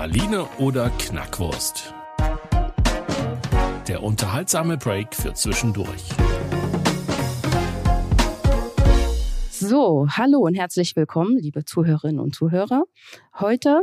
[0.00, 1.92] Praline oder Knackwurst?
[3.86, 6.08] Der unterhaltsame Break für zwischendurch.
[9.50, 12.84] So, hallo und herzlich willkommen, liebe Zuhörerinnen und Zuhörer.
[13.40, 13.82] Heute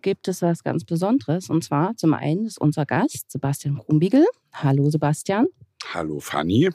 [0.00, 4.24] gibt es was ganz Besonderes und zwar zum einen ist unser Gast Sebastian Krumbiegel.
[4.54, 5.48] Hallo Sebastian.
[5.92, 6.70] Hallo Fanny.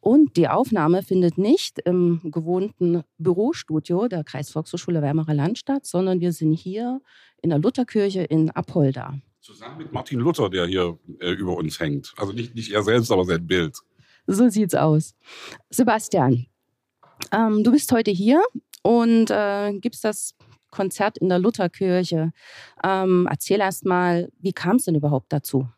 [0.00, 6.32] Und die Aufnahme findet nicht im gewohnten Bürostudio der Kreisvolkshochschule Weimarer Land statt, sondern wir
[6.32, 7.00] sind hier
[7.42, 9.18] in der Lutherkirche in Apolda.
[9.40, 12.14] Zusammen mit Martin Luther, der hier äh, über uns hängt.
[12.16, 13.78] Also nicht, nicht er selbst, aber sein Bild.
[14.26, 15.14] So sieht's aus.
[15.70, 16.46] Sebastian,
[17.32, 18.42] ähm, du bist heute hier
[18.82, 20.34] und äh, gibst das
[20.70, 22.32] Konzert in der Lutherkirche.
[22.84, 25.68] Ähm, erzähl erst mal, wie kam es denn überhaupt dazu?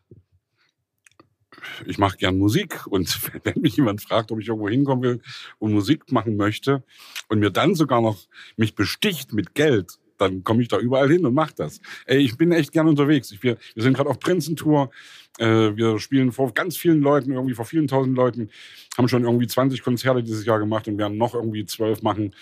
[1.85, 5.21] Ich mache gern Musik und wenn mich jemand fragt, ob ich irgendwo hinkommen will
[5.59, 6.83] und Musik machen möchte
[7.27, 8.17] und mir dann sogar noch
[8.57, 11.81] mich besticht mit Geld, dann komme ich da überall hin und mache das.
[12.05, 13.31] Ey, ich bin echt gern unterwegs.
[13.31, 14.91] Ich, wir, wir sind gerade auf Prinzentour.
[15.39, 18.49] Äh, wir spielen vor ganz vielen Leuten, irgendwie vor vielen tausend Leuten,
[18.97, 22.35] haben schon irgendwie 20 Konzerte dieses Jahr gemacht und werden noch irgendwie zwölf machen.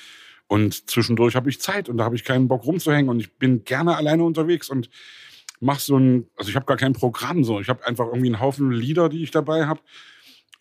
[0.48, 3.64] Und zwischendurch habe ich Zeit und da habe ich keinen Bock rumzuhängen und ich bin
[3.64, 4.90] gerne alleine unterwegs und
[5.60, 8.40] mache so ein, also ich habe gar kein Programm so, ich habe einfach irgendwie einen
[8.40, 9.82] Haufen Lieder, die ich dabei habe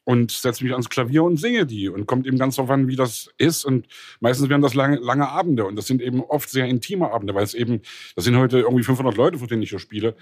[0.09, 2.97] und setze mich ans Klavier und singe die und kommt eben ganz darauf an, wie
[2.97, 3.67] das ist.
[3.67, 3.87] Und
[4.21, 7.45] meistens werden das lange, lange Abende und das sind eben oft sehr intime Abende, weil
[7.45, 7.83] es eben,
[8.17, 10.17] das sind heute irgendwie 500 Leute, vor denen ich hier spiele.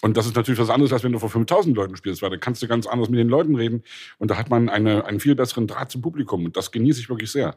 [0.00, 2.36] Und das ist natürlich was anderes, als wenn du vor 5000 Leuten spielst, weil da
[2.36, 3.84] kannst du ganz anders mit den Leuten reden
[4.18, 7.08] und da hat man eine, einen viel besseren Draht zum Publikum und das genieße ich
[7.08, 7.54] wirklich sehr.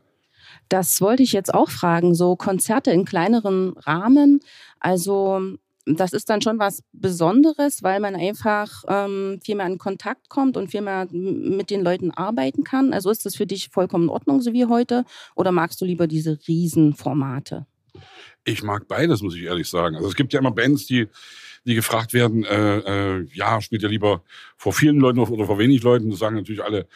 [0.70, 4.42] Das wollte ich jetzt auch fragen, so Konzerte in kleineren Rahmen,
[4.80, 10.30] also das ist dann schon was Besonderes, weil man einfach ähm, viel mehr in Kontakt
[10.30, 12.94] kommt und viel mehr mit den Leuten arbeiten kann.
[12.94, 15.06] Also ist das für dich vollkommen in Ordnung, so wie heute?
[15.36, 17.66] Oder magst du lieber diese Riesenformate?
[18.44, 19.96] Ich mag beides, muss ich ehrlich sagen.
[19.96, 21.08] Also es gibt ja immer Bands, die,
[21.66, 22.78] die gefragt werden, äh,
[23.18, 24.24] äh, ja, spielt ihr lieber
[24.58, 26.10] vor vielen Leuten oder vor wenig Leuten?
[26.10, 26.88] Das sagen natürlich alle,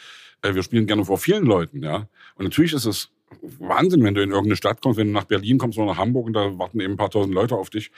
[0.42, 2.08] äh, wir spielen gerne vor vielen Leuten, ja.
[2.36, 3.10] Und natürlich ist es
[3.58, 6.26] Wahnsinn, wenn du in irgendeine Stadt kommst, wenn du nach Berlin kommst oder nach Hamburg
[6.26, 7.90] und da warten eben ein paar tausend Leute auf dich.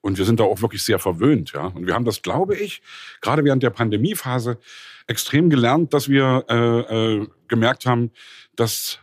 [0.00, 1.66] Und wir sind da auch wirklich sehr verwöhnt, ja.
[1.66, 2.82] Und wir haben das, glaube ich,
[3.20, 4.58] gerade während der Pandemiephase
[5.06, 8.10] extrem gelernt, dass wir äh, äh, gemerkt haben,
[8.54, 9.00] dass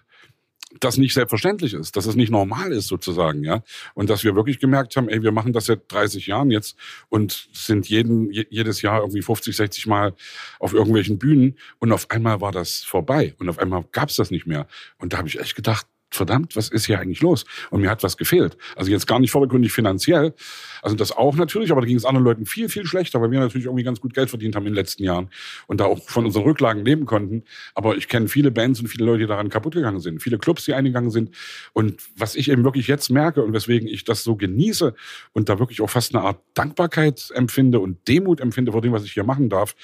[0.80, 3.64] das nicht selbstverständlich ist, dass es nicht normal ist sozusagen, ja.
[3.94, 6.78] Und dass wir wirklich gemerkt haben, ey, wir machen das seit 30 Jahren jetzt
[7.10, 10.14] und sind jeden, jedes Jahr irgendwie 50, 60 Mal
[10.60, 14.32] auf irgendwelchen Bühnen und auf einmal war das vorbei und auf einmal gab es das
[14.32, 14.68] nicht mehr.
[14.98, 17.46] Und da habe ich echt gedacht, verdammt, was ist hier eigentlich los?
[17.70, 18.58] Und mir hat was gefehlt.
[18.76, 20.34] Also jetzt gar nicht vordergründig finanziell.
[20.82, 23.40] Also das auch natürlich, aber da ging es anderen Leuten viel, viel schlechter, weil wir
[23.40, 25.30] natürlich irgendwie ganz gut Geld verdient haben in den letzten Jahren
[25.68, 27.44] und da auch von unseren Rücklagen leben konnten.
[27.74, 30.22] Aber ich kenne viele Bands und viele Leute, die daran kaputt gegangen sind.
[30.22, 31.32] Viele Clubs, die eingegangen sind.
[31.74, 34.94] Und was ich eben wirklich jetzt merke und weswegen ich das so genieße
[35.34, 39.04] und da wirklich auch fast eine Art Dankbarkeit empfinde und Demut empfinde vor dem, was
[39.04, 39.76] ich hier machen darf,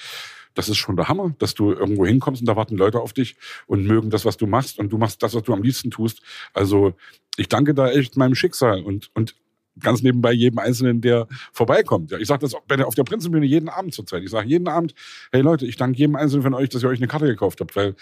[0.54, 3.36] das ist schon der Hammer, dass du irgendwo hinkommst und da warten Leute auf dich
[3.66, 6.22] und mögen das, was du machst und du machst das, was du am liebsten tust.
[6.52, 6.94] Also
[7.36, 9.34] ich danke da echt meinem Schicksal und, und
[9.80, 12.10] ganz nebenbei jedem Einzelnen, der vorbeikommt.
[12.10, 14.22] Ja, ich sage das auf der Prinzenbühne jeden Abend zurzeit.
[14.22, 14.94] Ich sage jeden Abend,
[15.30, 17.74] hey Leute, ich danke jedem Einzelnen von euch, dass ihr euch eine Karte gekauft habt,
[17.74, 17.94] weil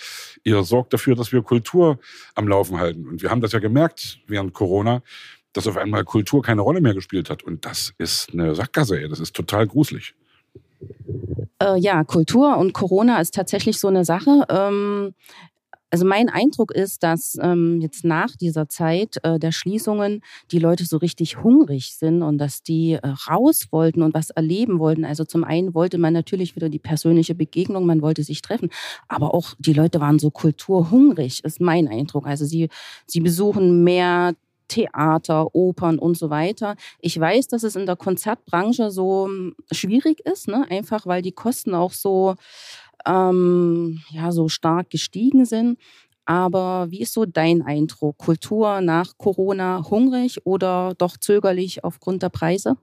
[0.42, 1.98] ihr sorgt dafür, dass wir Kultur
[2.34, 3.06] am Laufen halten.
[3.06, 5.02] Und wir haben das ja gemerkt während Corona,
[5.52, 7.42] dass auf einmal Kultur keine Rolle mehr gespielt hat.
[7.42, 9.08] Und das ist eine Sackgasse, ey.
[9.08, 10.14] das ist total gruselig.
[11.62, 14.44] Äh, ja, Kultur und Corona ist tatsächlich so eine Sache.
[14.48, 15.14] Ähm,
[15.92, 20.22] also mein Eindruck ist, dass ähm, jetzt nach dieser Zeit äh, der Schließungen
[20.52, 24.78] die Leute so richtig hungrig sind und dass die äh, raus wollten und was erleben
[24.78, 25.04] wollten.
[25.04, 28.70] Also zum einen wollte man natürlich wieder die persönliche Begegnung, man wollte sich treffen,
[29.08, 32.26] aber auch die Leute waren so kulturhungrig, ist mein Eindruck.
[32.26, 32.68] Also sie,
[33.06, 34.34] sie besuchen mehr
[34.70, 36.76] Theater, Opern und so weiter.
[37.00, 40.66] Ich weiß, dass es in der Konzertbranche so hm, schwierig ist, ne?
[40.70, 42.36] einfach weil die Kosten auch so,
[43.06, 45.78] ähm, ja, so stark gestiegen sind.
[46.24, 48.16] Aber wie ist so dein Eindruck?
[48.18, 52.76] Kultur nach Corona hungrig oder doch zögerlich aufgrund der Preise?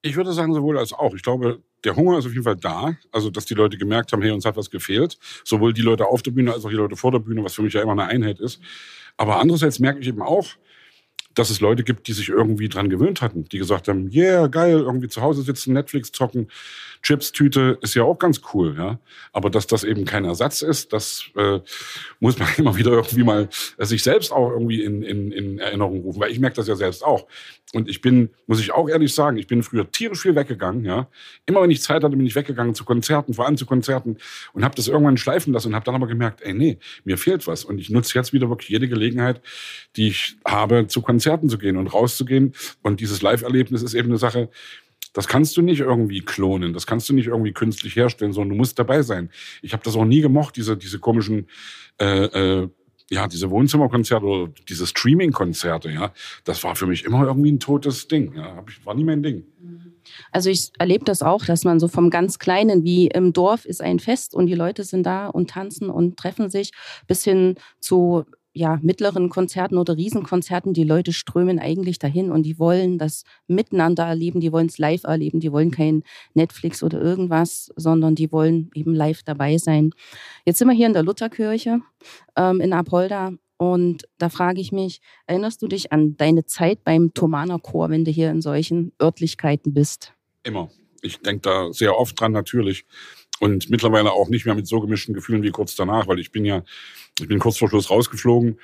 [0.00, 1.14] Ich würde sagen, sowohl als auch.
[1.14, 2.96] Ich glaube, der Hunger ist auf jeden Fall da.
[3.10, 5.18] Also, dass die Leute gemerkt haben, hey, uns hat was gefehlt.
[5.44, 7.62] Sowohl die Leute auf der Bühne als auch die Leute vor der Bühne, was für
[7.62, 8.60] mich ja immer eine Einheit ist.
[9.16, 10.46] Aber andererseits merke ich eben auch,
[11.34, 14.78] dass es Leute gibt, die sich irgendwie dran gewöhnt hatten, die gesagt haben, yeah, geil,
[14.78, 16.48] irgendwie zu Hause sitzen, Netflix zocken,
[17.02, 18.98] Chips-Tüte ist ja auch ganz cool, ja.
[19.32, 21.58] Aber dass das eben kein Ersatz ist, das äh,
[22.20, 23.48] muss man immer wieder irgendwie mal
[23.78, 26.76] äh, sich selbst auch irgendwie in, in, in Erinnerung rufen, weil ich merke das ja
[26.76, 27.26] selbst auch.
[27.74, 31.08] Und ich bin, muss ich auch ehrlich sagen, ich bin früher tierisch viel weggegangen, ja.
[31.46, 34.18] Immer wenn ich Zeit hatte, bin ich weggegangen zu Konzerten, vor allem zu Konzerten
[34.52, 37.46] und habe das irgendwann schleifen lassen und habe dann aber gemerkt, ey, nee, mir fehlt
[37.46, 37.64] was.
[37.64, 39.40] Und ich nutze jetzt wieder wirklich jede Gelegenheit,
[39.96, 42.54] die ich habe, zu Konzerten zu gehen und rauszugehen.
[42.82, 44.50] Und dieses Live-Erlebnis ist eben eine Sache,
[45.12, 48.56] das kannst du nicht irgendwie klonen, das kannst du nicht irgendwie künstlich herstellen, sondern du
[48.56, 49.30] musst dabei sein.
[49.60, 51.48] Ich habe das auch nie gemocht, diese, diese komischen,
[52.00, 52.68] äh, äh,
[53.10, 56.12] ja, diese Wohnzimmerkonzerte oder diese Streaming-Konzerte, ja.
[56.44, 58.64] Das war für mich immer irgendwie ein totes Ding, ja.
[58.84, 59.44] War nie mein Ding.
[60.30, 63.82] Also ich erlebe das auch, dass man so vom ganz Kleinen, wie im Dorf ist
[63.82, 66.72] ein Fest und die Leute sind da und tanzen und treffen sich,
[67.06, 68.24] bis hin zu
[68.54, 74.04] ja, mittleren Konzerten oder Riesenkonzerten, die Leute strömen eigentlich dahin und die wollen das miteinander
[74.04, 76.02] erleben, die wollen es live erleben, die wollen kein
[76.34, 79.90] Netflix oder irgendwas, sondern die wollen eben live dabei sein.
[80.44, 81.80] Jetzt sind wir hier in der Lutherkirche
[82.36, 87.14] ähm, in Apolda und da frage ich mich, erinnerst du dich an deine Zeit beim
[87.14, 90.12] Thomaner Chor, wenn du hier in solchen Örtlichkeiten bist?
[90.42, 90.68] Immer.
[91.00, 92.84] Ich denke da sehr oft dran natürlich
[93.38, 96.44] und mittlerweile auch nicht mehr mit so gemischten Gefühlen wie kurz danach, weil ich bin
[96.44, 96.62] ja,
[97.22, 98.58] ich bin kurz vor Schluss rausgeflogen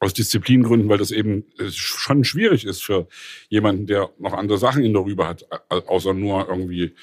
[0.00, 3.08] aus Disziplingründen, weil das eben äh, schon schwierig ist für
[3.48, 6.94] jemanden, der noch andere Sachen in der Rübe hat, außer nur irgendwie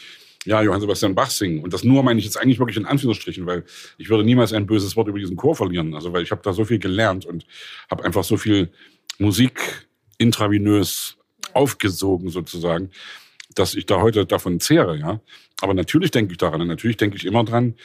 [0.46, 1.64] ja, Johann Sebastian Bach singen.
[1.64, 3.64] Und das nur meine ich jetzt eigentlich wirklich in Anführungsstrichen, weil
[3.98, 5.94] ich würde niemals ein böses Wort über diesen Chor verlieren.
[5.94, 7.46] Also weil ich habe da so viel gelernt und
[7.90, 8.70] habe einfach so viel
[9.20, 9.88] Musik
[10.18, 11.18] intravenös
[11.54, 12.90] aufgesogen sozusagen,
[13.54, 15.20] dass ich da heute davon zehre, ja.
[15.62, 17.76] Aber natürlich denke ich daran und natürlich denke ich immer dran.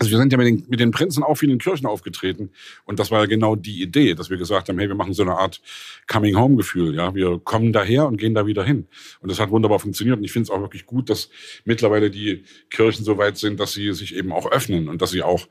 [0.00, 2.50] Also wir sind ja mit den, mit den Prinzen auch viel in Kirchen aufgetreten
[2.84, 5.22] und das war ja genau die Idee, dass wir gesagt haben, hey, wir machen so
[5.22, 5.60] eine Art
[6.06, 8.86] Coming-Home-Gefühl, ja, wir kommen daher und gehen da wieder hin
[9.20, 11.30] und das hat wunderbar funktioniert und ich finde es auch wirklich gut, dass
[11.64, 15.22] mittlerweile die Kirchen so weit sind, dass sie sich eben auch öffnen und dass sie
[15.22, 15.48] auch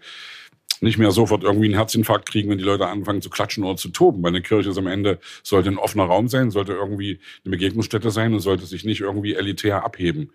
[0.82, 3.90] nicht mehr sofort irgendwie einen Herzinfarkt kriegen, wenn die Leute anfangen zu klatschen oder zu
[3.90, 4.22] toben.
[4.22, 8.12] Weil eine Kirche ist am Ende, sollte ein offener Raum sein, sollte irgendwie eine Begegnungsstätte
[8.12, 10.32] sein und sollte sich nicht irgendwie elitär abheben.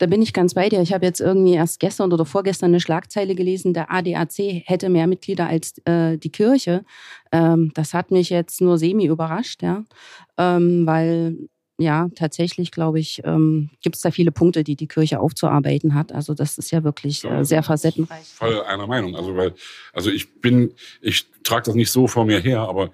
[0.00, 0.80] Da bin ich ganz bei dir.
[0.80, 5.06] Ich habe jetzt irgendwie erst gestern oder vorgestern eine Schlagzeile gelesen, der ADAC hätte mehr
[5.06, 6.86] Mitglieder als äh, die Kirche.
[7.32, 9.84] Ähm, das hat mich jetzt nur semi überrascht, ja.
[10.38, 11.36] Ähm, weil
[11.76, 16.12] ja, tatsächlich, glaube ich, ähm, gibt es da viele Punkte, die die Kirche aufzuarbeiten hat.
[16.12, 18.24] Also das ist ja wirklich äh, sehr facettenreich.
[18.24, 19.16] Voll einer Meinung.
[19.16, 19.54] Also weil,
[19.92, 20.72] also ich bin,
[21.02, 22.90] ich trage das nicht so vor mir her, aber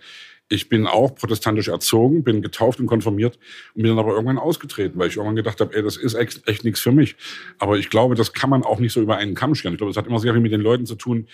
[0.49, 3.39] ich bin auch protestantisch erzogen, bin getauft und konfirmiert
[3.75, 6.47] und bin dann aber irgendwann ausgetreten, weil ich irgendwann gedacht habe, ey, das ist echt,
[6.49, 7.17] echt nichts für mich.
[7.59, 9.75] Aber ich glaube, das kann man auch nicht so über einen Kamm scheren.
[9.75, 11.27] Ich glaube, das hat immer sehr viel mit den Leuten zu tun,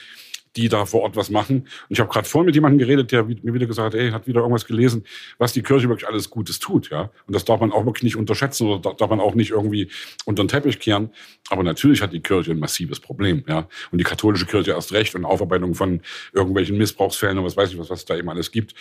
[0.56, 1.60] die da vor Ort was machen.
[1.60, 4.26] Und ich habe gerade vorhin mit jemandem geredet, der mir wieder gesagt hat, ey, hat
[4.26, 5.04] wieder irgendwas gelesen,
[5.38, 7.10] was die Kirche wirklich alles Gutes tut, ja.
[7.26, 9.90] Und das darf man auch wirklich nicht unterschätzen oder darf man auch nicht irgendwie
[10.24, 11.10] unter den Teppich kehren.
[11.48, 13.68] Aber natürlich hat die Kirche ein massives Problem, ja.
[13.90, 16.02] Und die katholische Kirche erst recht und Aufarbeitung von
[16.32, 18.74] irgendwelchen Missbrauchsfällen und was weiß ich was, was es da eben alles gibt.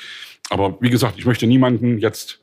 [0.50, 2.42] Aber wie gesagt, ich möchte niemanden jetzt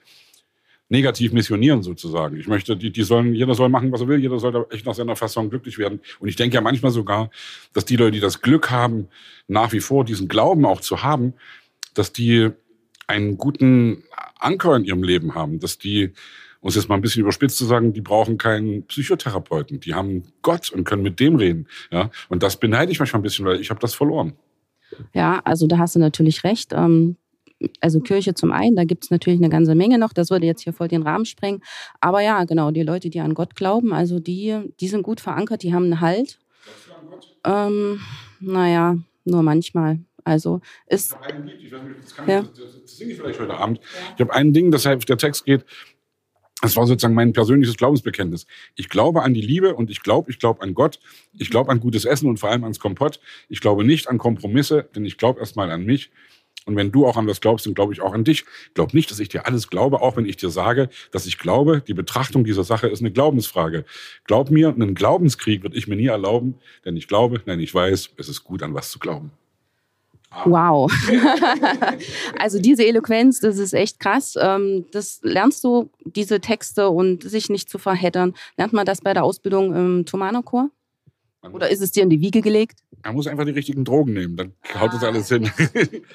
[0.89, 2.37] negativ missionieren sozusagen.
[2.37, 4.87] Ich möchte, die, die sollen, jeder soll machen, was er will, jeder soll da echt
[4.87, 6.01] nach seiner Fassung glücklich werden.
[6.19, 7.31] Und ich denke ja manchmal sogar,
[7.75, 9.09] dass die Leute, die das Glück haben,
[9.49, 11.35] nach wie vor diesen Glauben auch zu haben,
[11.95, 12.51] dass die
[13.07, 14.05] einen guten
[14.39, 16.13] Anker in ihrem Leben haben, dass die,
[16.61, 20.25] um es jetzt mal ein bisschen überspitzt zu sagen, die brauchen keinen Psychotherapeuten, die haben
[20.43, 21.69] Gott und können mit dem reden.
[21.91, 22.11] Ja?
[22.29, 24.35] Und das beneide ich manchmal ein bisschen, weil ich habe das verloren.
[25.13, 26.73] Ja, also da hast du natürlich recht.
[26.73, 27.17] Ähm,
[27.81, 30.63] also Kirche zum einen, da gibt es natürlich eine ganze Menge noch, das würde jetzt
[30.63, 31.63] hier voll den Rahmen sprengen.
[32.01, 35.63] Aber ja, genau, die Leute, die an Gott glauben, also die, die sind gut verankert,
[35.63, 36.39] die haben einen Halt.
[37.45, 38.01] Ähm,
[38.41, 40.01] naja, nur manchmal.
[40.25, 41.13] Also ist.
[41.13, 42.41] Ich habe ein Lied, ich weiß nicht, das, kann ja.
[42.41, 43.81] ich, das, das singe ich vielleicht heute Abend.
[44.15, 45.65] Ich habe ein Ding, deshalb der Text geht.
[46.61, 48.47] Das war sozusagen mein persönliches Glaubensbekenntnis.
[48.75, 50.99] Ich glaube an die Liebe und ich glaube, ich glaube an Gott.
[51.39, 53.21] Ich glaube an gutes Essen und vor allem ans Kompott.
[53.49, 56.11] Ich glaube nicht an Kompromisse, denn ich glaube erstmal an mich.
[56.69, 58.45] Und wenn du auch an was glaubst, dann glaube ich auch an dich.
[58.75, 61.83] Glaub nicht, dass ich dir alles glaube, auch wenn ich dir sage, dass ich glaube,
[61.87, 63.87] die Betrachtung dieser Sache ist eine Glaubensfrage.
[64.25, 68.11] Glaub mir, einen Glaubenskrieg würde ich mir nie erlauben, denn ich glaube, nein, ich weiß,
[68.19, 69.33] es ist gut, an was zu glauben.
[70.45, 70.93] Wow.
[72.39, 74.35] also diese Eloquenz, das ist echt krass.
[74.39, 78.35] Ähm, das lernst du, diese Texte und sich nicht zu verheddern.
[78.59, 80.69] Lernt man das bei der Ausbildung im Thomanerchor?
[81.53, 82.81] Oder ist es dir in die Wiege gelegt?
[83.05, 85.51] Man muss einfach die richtigen Drogen nehmen, dann haut das alles hin.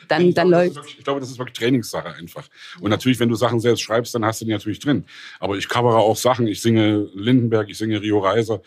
[0.08, 0.80] Dann, dann läuft.
[0.98, 2.48] Ich glaube, das ist wirklich Trainingssache einfach.
[2.80, 5.06] Und natürlich, wenn du Sachen selbst schreibst, dann hast du die natürlich drin.
[5.40, 6.48] Aber ich covere auch Sachen.
[6.48, 8.62] Ich singe Lindenberg, ich singe Rio Reiser.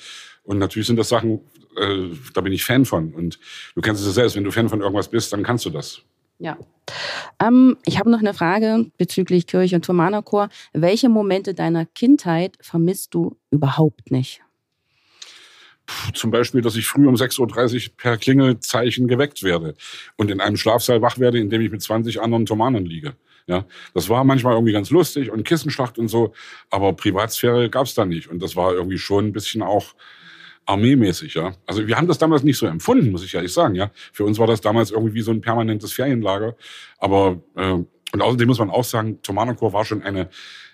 [0.44, 1.40] Und natürlich sind das Sachen,
[1.76, 3.12] äh, da bin ich Fan von.
[3.12, 3.38] Und
[3.74, 6.02] du kennst es ja selbst, wenn du Fan von irgendwas bist, dann kannst du das.
[6.38, 6.56] Ja.
[7.42, 10.48] Ähm, ich habe noch eine Frage bezüglich Kirche und Thomanerchor.
[10.72, 14.42] Welche Momente deiner Kindheit vermisst du überhaupt nicht?
[16.14, 19.74] Zum Beispiel, dass ich früh um 6.30 Uhr per Klingelzeichen geweckt werde
[20.16, 23.14] und in einem Schlafsaal wach werde, in dem ich mit 20 anderen Thomanern liege.
[23.46, 23.64] Ja,
[23.94, 26.34] das war manchmal irgendwie ganz lustig und Kissenschlacht und so,
[26.68, 28.28] aber Privatsphäre gab es da nicht.
[28.28, 29.94] Und das war irgendwie schon ein bisschen auch
[30.66, 31.54] armeemäßig, ja.
[31.64, 33.92] Also wir haben das damals nicht so empfunden, muss ich ehrlich sagen, ja.
[34.12, 36.56] Für uns war das damals irgendwie wie so ein permanentes Ferienlager.
[36.98, 37.78] Aber äh,
[38.12, 40.28] und außerdem muss man auch sagen, Thomanerchor war schon eine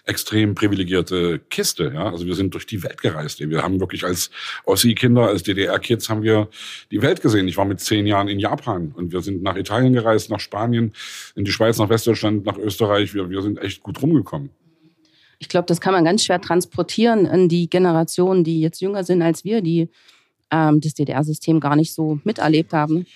[0.05, 1.93] extrem privilegierte Kiste.
[1.95, 2.11] Ja?
[2.11, 3.41] Also wir sind durch die Welt gereist.
[3.41, 4.31] Wir haben wirklich als
[4.65, 6.49] Ossi-Kinder, als DDR-Kids haben wir
[6.91, 7.47] die Welt gesehen.
[7.49, 10.93] Ich war mit zehn Jahren in Japan und wir sind nach Italien gereist, nach Spanien,
[11.37, 13.15] in die Schweiz, nach Westdeutschland, nach Österreich.
[13.15, 14.51] Wir, wir sind echt gut rumgekommen.
[15.39, 19.23] Ich glaube, das kann man ganz schwer transportieren in die Generationen, die jetzt jünger sind
[19.23, 19.89] als wir, die
[20.51, 23.07] ähm, das DDR-System gar nicht so miterlebt haben.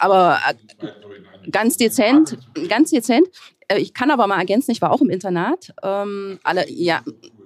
[0.00, 2.38] Aber äh, ganz dezent,
[2.68, 3.28] ganz dezent.
[3.68, 5.72] Äh, ich kann aber mal ergänzen, ich war auch im Internat.
[5.82, 7.02] Ähm, alle, ja,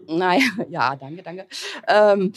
[0.07, 1.47] naja, ja, danke, danke.
[1.89, 2.33] Ähm,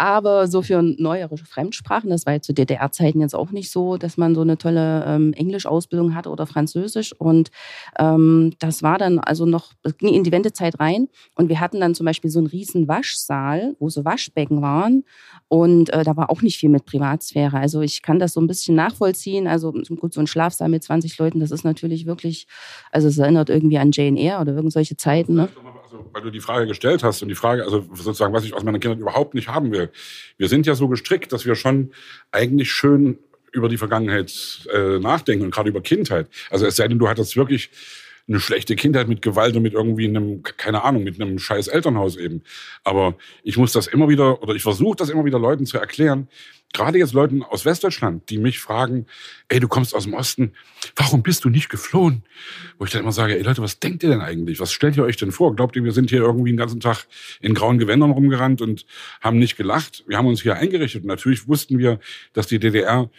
[0.00, 4.16] aber so für neuere Fremdsprachen, das war jetzt zu DDR-Zeiten jetzt auch nicht so, dass
[4.16, 7.12] man so eine tolle ähm, Englisch-Ausbildung hatte oder Französisch.
[7.18, 7.50] Und
[7.98, 11.08] ähm, das war dann also noch, es ging in die Wendezeit rein.
[11.34, 15.04] Und wir hatten dann zum Beispiel so einen riesen Waschsaal, wo so Waschbecken waren.
[15.48, 17.58] Und äh, da war auch nicht viel mit Privatsphäre.
[17.58, 19.46] Also ich kann das so ein bisschen nachvollziehen.
[19.46, 22.46] Also gut, so ein Schlafsaal mit 20 Leuten, das ist natürlich wirklich,
[22.90, 25.34] also es erinnert irgendwie an Jane Eyre oder irgendwelche Zeiten.
[25.34, 25.50] Ne?
[25.90, 28.62] Also, weil du die Frage gestellt hast und die Frage, also sozusagen, was ich aus
[28.62, 29.90] meiner Kindheit überhaupt nicht haben will.
[30.36, 31.90] Wir sind ja so gestrickt, dass wir schon
[32.30, 33.18] eigentlich schön
[33.50, 36.28] über die Vergangenheit äh, nachdenken und gerade über Kindheit.
[36.48, 37.70] Also es sei denn, du hattest wirklich
[38.28, 42.16] eine schlechte Kindheit mit Gewalt und mit irgendwie einem, keine Ahnung, mit einem scheiß Elternhaus
[42.16, 42.44] eben.
[42.84, 46.28] Aber ich muss das immer wieder, oder ich versuche das immer wieder Leuten zu erklären,
[46.72, 49.06] gerade jetzt Leuten aus Westdeutschland, die mich fragen,
[49.48, 50.52] ey, du kommst aus dem Osten,
[50.96, 52.22] warum bist du nicht geflohen?
[52.78, 54.60] Wo ich dann immer sage, ey Leute, was denkt ihr denn eigentlich?
[54.60, 55.54] Was stellt ihr euch denn vor?
[55.56, 57.06] Glaubt ihr, wir sind hier irgendwie den ganzen Tag
[57.40, 58.86] in grauen Gewändern rumgerannt und
[59.20, 60.04] haben nicht gelacht?
[60.06, 61.98] Wir haben uns hier eingerichtet und natürlich wussten wir,
[62.32, 63.10] dass die DDR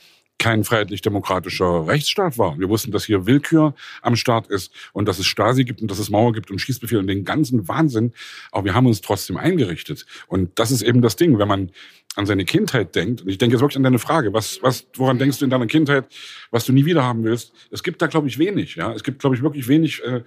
[0.41, 2.57] kein freiheitlich-demokratischer Rechtsstaat war.
[2.57, 5.99] Wir wussten, dass hier Willkür am Start ist und dass es Stasi gibt und dass
[5.99, 8.11] es Mauer gibt und Schießbefehl und den ganzen Wahnsinn.
[8.51, 10.07] Aber wir haben uns trotzdem eingerichtet.
[10.25, 11.71] Und das ist eben das Ding, wenn man
[12.15, 15.19] an seine Kindheit denkt, und ich denke jetzt wirklich an deine Frage, was, was, woran
[15.19, 16.07] denkst du in deiner Kindheit,
[16.49, 17.53] was du nie wieder haben willst?
[17.69, 18.75] Es gibt da, glaube ich, wenig.
[18.75, 20.23] Ja, Es gibt, glaube ich, wirklich wenig äh,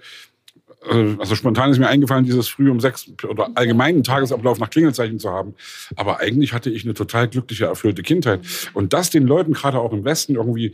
[0.89, 5.29] also spontan ist mir eingefallen, dieses früh um sechs oder allgemeinen Tagesablauf nach Klingelzeichen zu
[5.29, 5.55] haben.
[5.95, 8.41] Aber eigentlich hatte ich eine total glückliche, erfüllte Kindheit.
[8.73, 10.73] Und das den Leuten gerade auch im Westen irgendwie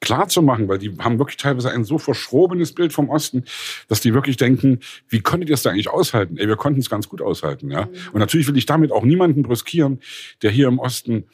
[0.00, 3.44] klar zu machen, weil die haben wirklich teilweise ein so verschrobenes Bild vom Osten,
[3.88, 6.38] dass die wirklich denken, wie konntet ihr es da eigentlich aushalten?
[6.38, 7.88] Ey, wir konnten es ganz gut aushalten, ja.
[8.12, 10.00] Und natürlich will ich damit auch niemanden brüskieren,
[10.42, 11.24] der hier im Osten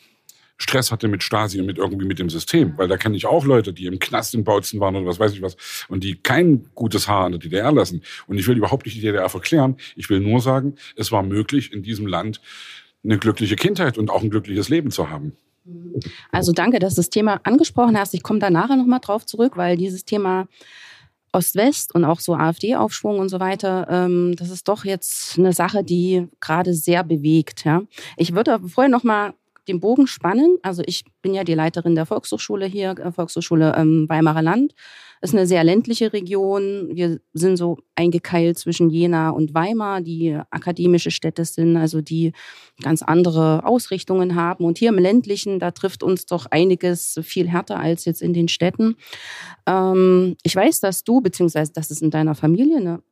[0.58, 2.76] Stress hatte mit Stasi und mit irgendwie mit dem System.
[2.76, 5.32] Weil da kenne ich auch Leute, die im Knast in Bautzen waren oder was weiß
[5.32, 5.56] ich was
[5.88, 8.02] und die kein gutes Haar an der DDR lassen.
[8.26, 9.76] Und ich will überhaupt nicht die DDR verklären.
[9.96, 12.40] Ich will nur sagen, es war möglich, in diesem Land
[13.04, 15.36] eine glückliche Kindheit und auch ein glückliches Leben zu haben.
[16.30, 18.14] Also danke, dass du das Thema angesprochen hast.
[18.14, 20.46] Ich komme da nachher nochmal drauf zurück, weil dieses Thema
[21.32, 25.84] Ost-West und auch so AfD-Aufschwung und so weiter, ähm, das ist doch jetzt eine Sache,
[25.84, 27.64] die gerade sehr bewegt.
[27.64, 27.82] Ja.
[28.16, 29.34] Ich würde vorher nochmal
[29.68, 30.56] den Bogen spannen.
[30.62, 34.74] Also ich bin ja die Leiterin der Volkshochschule hier, äh, Volkshochschule ähm, Weimarer Land.
[35.22, 36.90] Ist eine sehr ländliche Region.
[36.92, 42.32] Wir sind so eingekeilt zwischen Jena und Weimar, die akademische Städte sind, also die
[42.82, 44.64] ganz andere Ausrichtungen haben.
[44.64, 48.48] Und hier im ländlichen, da trifft uns doch einiges viel härter als jetzt in den
[48.48, 48.96] Städten.
[49.66, 53.02] Ähm, ich weiß, dass du, beziehungsweise dass es in deiner Familie eine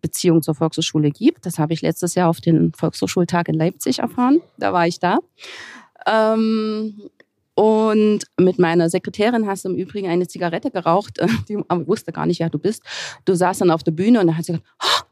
[0.00, 1.46] Beziehung zur Volkshochschule gibt.
[1.46, 4.40] Das habe ich letztes Jahr auf den Volkshochschultag in Leipzig erfahren.
[4.58, 5.18] Da war ich da.
[6.06, 7.10] Ähm,
[7.58, 11.18] und mit meiner Sekretärin hast du im Übrigen eine Zigarette geraucht.
[11.48, 12.84] Die wusste gar nicht, wer du bist.
[13.24, 15.02] Du saßt dann auf der Bühne und dann hat sie gesagt, oh,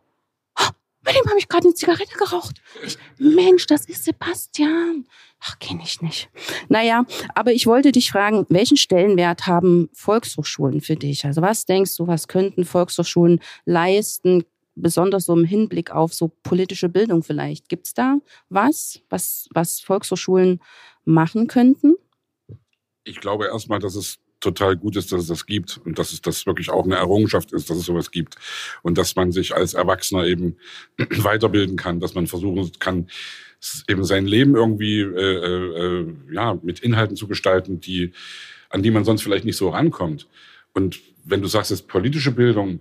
[0.60, 0.68] oh,
[1.04, 2.62] mit dem habe ich gerade eine Zigarette geraucht.
[2.84, 5.06] Ich, Mensch, das ist Sebastian.
[5.40, 6.30] Ach, kenne ich nicht.
[6.68, 11.24] Naja, aber ich wollte dich fragen, welchen Stellenwert haben Volkshochschulen für dich?
[11.24, 14.44] Also was denkst du, was könnten Volkshochschulen leisten?
[14.76, 17.68] Besonders so im Hinblick auf so politische Bildung vielleicht.
[17.68, 18.18] Gibt es da
[18.48, 20.60] was, was, was Volkshochschulen
[21.04, 21.94] machen könnten?
[23.04, 26.20] Ich glaube erstmal, dass es total gut ist, dass es das gibt und dass es
[26.20, 28.36] das wirklich auch eine Errungenschaft ist, dass es sowas gibt
[28.82, 30.56] und dass man sich als Erwachsener eben
[30.98, 33.08] weiterbilden kann, dass man versuchen kann,
[33.88, 38.12] eben sein Leben irgendwie äh, äh, ja mit Inhalten zu gestalten, die
[38.68, 40.28] an die man sonst vielleicht nicht so rankommt.
[40.74, 42.80] Und wenn du sagst, es politische Bildung,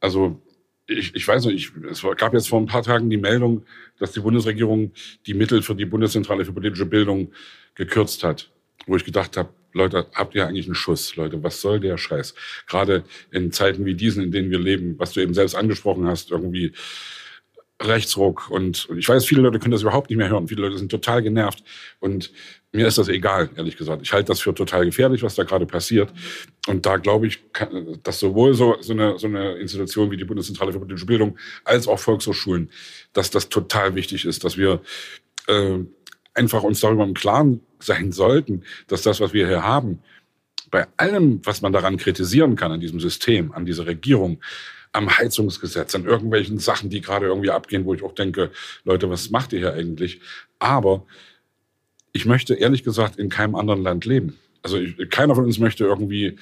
[0.00, 0.40] also
[0.88, 3.64] ich, ich weiß nicht, ich, es gab jetzt vor ein paar Tagen die Meldung,
[3.98, 4.92] dass die Bundesregierung
[5.26, 7.32] die Mittel für die Bundeszentrale für politische Bildung
[7.74, 8.50] gekürzt hat.
[8.86, 11.14] Wo ich gedacht habe, Leute, habt ihr eigentlich einen Schuss?
[11.16, 12.34] Leute, was soll der Scheiß?
[12.66, 16.30] Gerade in Zeiten wie diesen, in denen wir leben, was du eben selbst angesprochen hast,
[16.30, 16.72] irgendwie
[17.80, 20.48] Rechtsruck und, ich weiß, viele Leute können das überhaupt nicht mehr hören.
[20.48, 21.62] Viele Leute sind total genervt
[22.00, 22.32] und
[22.72, 24.02] mir ist das egal, ehrlich gesagt.
[24.02, 26.12] Ich halte das für total gefährlich, was da gerade passiert.
[26.66, 27.40] Und da glaube ich,
[28.02, 31.88] dass sowohl so, so, eine, so eine Institution wie die Bundeszentrale für politische Bildung als
[31.88, 32.70] auch Volkshochschulen,
[33.12, 34.82] dass das total wichtig ist, dass wir
[35.46, 35.78] äh,
[36.34, 40.00] einfach uns darüber im Klaren sein sollten, dass das, was wir hier haben,
[40.70, 44.40] bei allem, was man daran kritisieren kann, an diesem System, an dieser Regierung,
[44.98, 48.50] am Heizungsgesetz, an irgendwelchen Sachen, die gerade irgendwie abgehen, wo ich auch denke,
[48.84, 50.20] Leute, was macht ihr hier eigentlich?
[50.58, 51.06] Aber
[52.12, 54.38] ich möchte ehrlich gesagt in keinem anderen Land leben.
[54.62, 56.36] Also ich, keiner von uns möchte irgendwie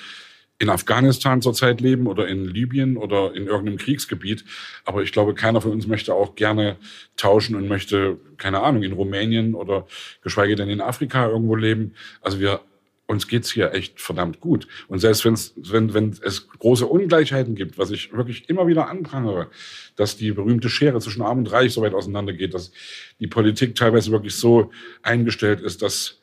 [0.58, 4.42] in Afghanistan zurzeit leben oder in Libyen oder in irgendeinem Kriegsgebiet.
[4.86, 6.76] Aber ich glaube, keiner von uns möchte auch gerne
[7.18, 9.86] tauschen und möchte, keine Ahnung, in Rumänien oder
[10.22, 11.92] geschweige denn in Afrika irgendwo leben.
[12.22, 12.62] Also wir
[13.06, 14.66] uns geht's hier echt verdammt gut.
[14.88, 19.48] Und selbst wenn's, wenn, wenn es große Ungleichheiten gibt, was ich wirklich immer wieder anprangere,
[19.94, 22.72] dass die berühmte Schere zwischen Arm und Reich so weit auseinandergeht, dass
[23.20, 24.70] die Politik teilweise wirklich so
[25.02, 26.18] eingestellt ist, dass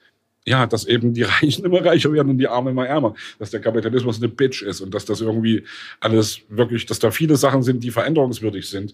[0.46, 3.62] ja, dass eben die Reichen immer reicher werden und die Armen immer ärmer, dass der
[3.62, 5.64] Kapitalismus eine Bitch ist und dass das irgendwie
[6.02, 8.94] alles wirklich, dass da viele Sachen sind, die veränderungswürdig sind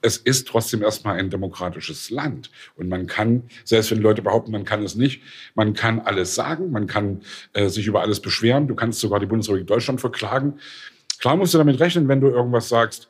[0.00, 2.50] es ist trotzdem erstmal ein demokratisches Land.
[2.76, 5.22] Und man kann, selbst wenn Leute behaupten, man kann es nicht,
[5.54, 9.26] man kann alles sagen, man kann äh, sich über alles beschweren, du kannst sogar die
[9.26, 10.60] Bundesrepublik Deutschland verklagen.
[11.18, 13.08] Klar musst du damit rechnen, wenn du irgendwas sagst,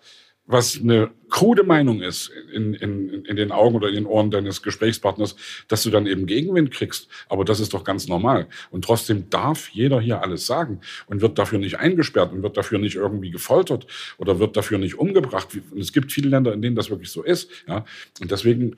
[0.48, 4.62] was eine krude Meinung ist in, in, in den Augen oder in den Ohren deines
[4.62, 5.36] Gesprächspartners,
[5.68, 7.06] dass du dann eben Gegenwind kriegst.
[7.28, 8.48] Aber das ist doch ganz normal.
[8.70, 12.78] Und trotzdem darf jeder hier alles sagen und wird dafür nicht eingesperrt und wird dafür
[12.78, 13.86] nicht irgendwie gefoltert
[14.16, 15.48] oder wird dafür nicht umgebracht.
[15.70, 17.50] Und es gibt viele Länder, in denen das wirklich so ist.
[17.68, 17.84] Ja?
[18.18, 18.76] Und deswegen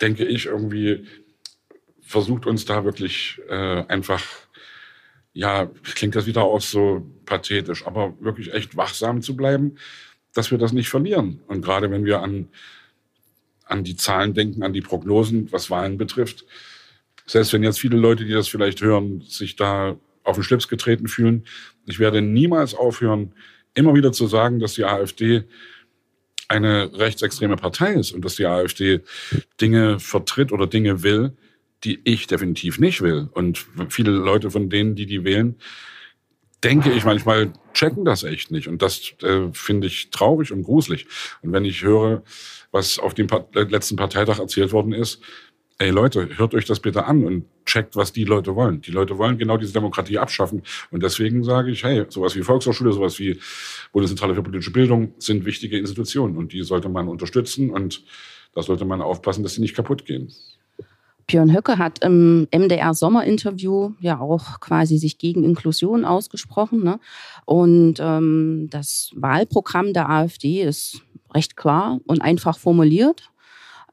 [0.00, 1.04] denke ich irgendwie,
[2.00, 4.24] versucht uns da wirklich äh, einfach
[5.32, 9.76] ja, klingt das wieder auch so pathetisch, aber wirklich echt wachsam zu bleiben
[10.34, 11.40] dass wir das nicht verlieren.
[11.46, 12.48] Und gerade wenn wir an,
[13.64, 16.44] an die Zahlen denken, an die Prognosen, was Wahlen betrifft,
[17.26, 21.08] selbst wenn jetzt viele Leute, die das vielleicht hören, sich da auf den Schlips getreten
[21.08, 21.44] fühlen,
[21.86, 23.32] ich werde niemals aufhören,
[23.74, 25.44] immer wieder zu sagen, dass die AfD
[26.48, 29.00] eine rechtsextreme Partei ist und dass die AfD
[29.60, 31.36] Dinge vertritt oder Dinge will,
[31.84, 33.28] die ich definitiv nicht will.
[33.32, 35.56] Und viele Leute von denen, die die wählen,
[36.62, 38.68] denke ich manchmal, checken das echt nicht.
[38.68, 41.06] Und das äh, finde ich traurig und gruselig.
[41.42, 42.22] Und wenn ich höre,
[42.70, 45.20] was auf dem pa letzten Parteitag erzählt worden ist,
[45.78, 48.82] ey Leute, hört euch das bitte an und checkt, was die Leute wollen.
[48.82, 50.62] Die Leute wollen genau diese Demokratie abschaffen.
[50.90, 53.40] Und deswegen sage ich, hey, sowas wie Volkshochschule, sowas wie
[53.92, 58.04] Bundeszentrale für politische Bildung sind wichtige Institutionen und die sollte man unterstützen und
[58.54, 60.32] da sollte man aufpassen, dass sie nicht kaputt gehen.
[61.26, 66.82] Björn Höcke hat im MDR Sommerinterview ja auch quasi sich gegen Inklusion ausgesprochen.
[66.82, 66.98] Ne?
[67.44, 71.02] Und ähm, das Wahlprogramm der AfD ist
[71.34, 73.30] recht klar und einfach formuliert.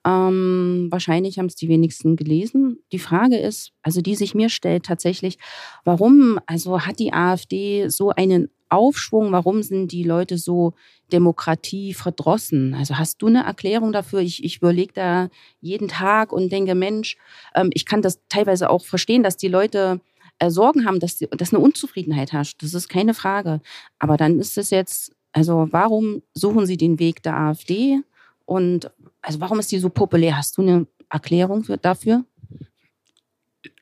[0.05, 2.79] Ähm, wahrscheinlich haben es die wenigsten gelesen.
[2.91, 5.37] Die Frage ist, also die sich mir stellt tatsächlich,
[5.83, 9.31] warum also hat die AfD so einen Aufschwung?
[9.31, 10.73] Warum sind die Leute so
[11.11, 12.73] Demokratie verdrossen?
[12.73, 14.19] Also hast du eine Erklärung dafür?
[14.19, 15.29] Ich, ich überlege da
[15.61, 17.17] jeden Tag und denke, Mensch,
[17.55, 20.01] ähm, ich kann das teilweise auch verstehen, dass die Leute
[20.39, 22.61] äh, Sorgen haben, dass, die, dass eine Unzufriedenheit herrscht.
[22.61, 23.61] Das ist keine Frage.
[23.99, 28.01] Aber dann ist es jetzt, also warum suchen sie den Weg der AfD?
[28.45, 30.37] Und also warum ist die so populär?
[30.37, 32.23] Hast du eine Erklärung für, dafür?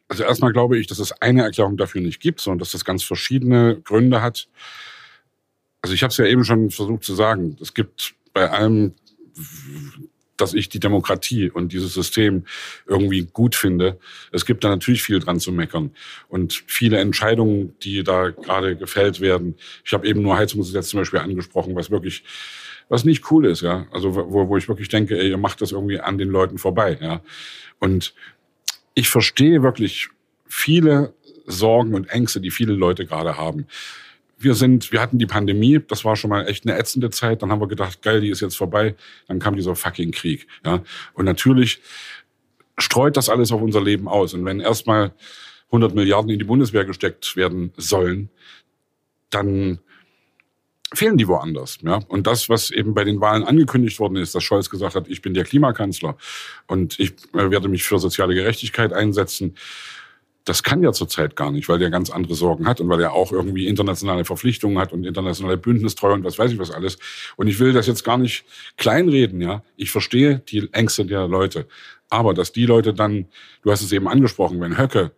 [0.07, 3.03] Also erstmal glaube ich, dass es eine Erklärung dafür nicht gibt, sondern dass das ganz
[3.03, 4.47] verschiedene Gründe hat.
[5.81, 7.57] Also ich habe es ja eben schon versucht zu sagen.
[7.61, 8.93] Es gibt bei allem,
[10.37, 12.45] dass ich die Demokratie und dieses System
[12.87, 13.97] irgendwie gut finde.
[14.31, 15.91] Es gibt da natürlich viel dran zu meckern
[16.27, 19.55] und viele Entscheidungen, die da gerade gefällt werden.
[19.83, 22.23] Ich habe eben nur Heizungsgesetz zum Beispiel angesprochen, was wirklich
[22.89, 23.87] was nicht cool ist, ja.
[23.91, 26.97] Also wo, wo ich wirklich denke, ey, ihr macht das irgendwie an den Leuten vorbei,
[27.01, 27.21] ja.
[27.79, 28.13] Und
[28.95, 30.09] ich verstehe wirklich
[30.47, 31.13] viele
[31.45, 33.67] Sorgen und Ängste, die viele Leute gerade haben.
[34.37, 37.41] Wir sind, wir hatten die Pandemie, das war schon mal echt eine ätzende Zeit.
[37.41, 38.95] Dann haben wir gedacht, geil, die ist jetzt vorbei.
[39.27, 40.83] Dann kam dieser fucking Krieg, ja.
[41.13, 41.81] Und natürlich
[42.77, 44.33] streut das alles auf unser Leben aus.
[44.33, 45.13] Und wenn erstmal
[45.67, 48.29] 100 Milliarden in die Bundeswehr gesteckt werden sollen,
[49.29, 49.79] dann
[50.95, 51.77] fehlen die woanders.
[51.83, 51.99] Ja?
[52.07, 55.21] Und das, was eben bei den Wahlen angekündigt worden ist, dass Scholz gesagt hat, ich
[55.21, 56.17] bin der Klimakanzler
[56.67, 59.55] und ich äh, werde mich für soziale Gerechtigkeit einsetzen,
[60.45, 63.13] das kann ja zurzeit gar nicht, weil der ganz andere Sorgen hat und weil er
[63.13, 66.99] auch irgendwie internationale Verpflichtungen hat und internationale Bündnistreue und was weiß ich was alles.
[67.35, 68.45] Und ich will das jetzt gar nicht
[68.77, 69.63] kleinreden, ja.
[69.75, 71.67] Ich verstehe die Ängste der Leute.
[72.09, 73.25] Aber dass die Leute dann,
[73.63, 75.11] du hast es eben angesprochen, wenn Höcke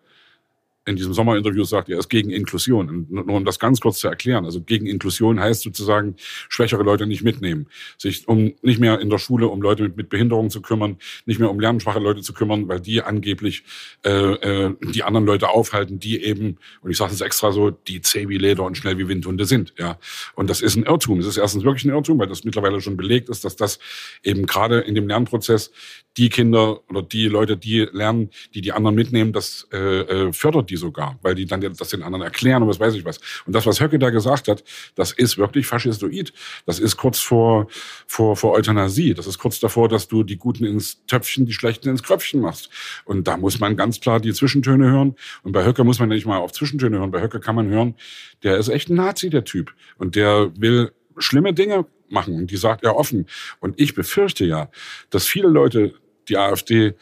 [0.88, 3.08] in diesem Sommerinterview sagt, er ist gegen Inklusion.
[3.10, 4.45] Nur um das ganz kurz zu erklären.
[4.45, 6.15] Also gegen Inklusion heißt sozusagen,
[6.47, 7.67] schwächere Leute nicht mitnehmen.
[7.97, 11.39] Sich um nicht mehr in der Schule um Leute mit, mit Behinderung zu kümmern, nicht
[11.39, 13.63] mehr um lernschwache Leute zu kümmern, weil die angeblich
[14.06, 18.00] äh, äh, die anderen Leute aufhalten, die eben, und ich sage es extra so, die
[18.00, 19.73] zäh wie Leder und schnell wie Windhunde sind.
[19.78, 20.00] Ja.
[20.36, 21.19] Und das ist ein Irrtum.
[21.19, 23.80] Es ist erstens wirklich ein Irrtum, weil das mittlerweile schon belegt ist, dass das
[24.23, 25.71] eben gerade in dem Lernprozess
[26.15, 30.69] die Kinder oder die Leute, die lernen, die die anderen mitnehmen, das äh, äh, fördert
[30.69, 33.20] die sogar, weil die dann das den anderen erklären und was weiß ich was.
[33.46, 34.63] Und das, was Höcke da gesagt hat,
[34.96, 36.34] das ist wirklich faschistoid.
[36.66, 37.68] Das ist kurz vor,
[38.08, 39.13] vor, vor Euthanasie.
[39.13, 42.70] Das ist kurz davor, dass du die Guten ins Töpfchen, die Schlechten ins Kröpfchen machst.
[43.06, 45.16] Und da muss man ganz klar die Zwischentöne hören.
[45.44, 47.12] Und bei Höcke muss man nicht mal auf Zwischentöne hören.
[47.12, 47.96] Bei Höcke kann man hören,
[48.44, 49.74] der ist echt ein Nazi, der Typ.
[49.98, 52.36] Und der will schlimme Dinge machen.
[52.36, 53.28] Und die sagt er offen.
[53.60, 54.70] Und ich befürchte ja,
[55.10, 55.94] dass viele Leute
[56.30, 56.96] die AfD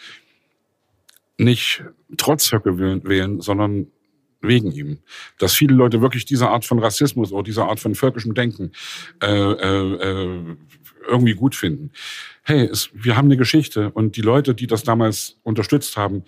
[1.38, 1.84] nicht
[2.18, 3.88] trotz Höcke wählen, sondern
[4.42, 5.00] wegen ihm.
[5.38, 8.72] Dass viele Leute wirklich diese Art von Rassismus oder diese Art von völkischem Denken
[9.22, 10.56] äh, äh, äh,
[11.08, 11.92] irgendwie gut finden.
[12.44, 16.24] Hey, es, wir haben eine Geschichte und die Leute, die das damals unterstützt haben,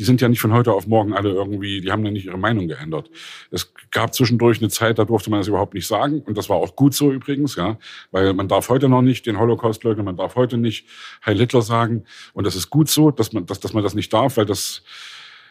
[0.00, 2.38] die sind ja nicht von heute auf morgen alle irgendwie, die haben ja nicht ihre
[2.38, 3.10] Meinung geändert.
[3.50, 6.22] Es gab zwischendurch eine Zeit, da durfte man das überhaupt nicht sagen.
[6.22, 7.78] Und das war auch gut so übrigens, ja.
[8.10, 10.86] Weil man darf heute noch nicht den Holocaust leugnen, man darf heute nicht
[11.26, 12.04] Heil Hitler sagen.
[12.32, 14.82] Und das ist gut so, dass man, dass, dass man das nicht darf, weil das,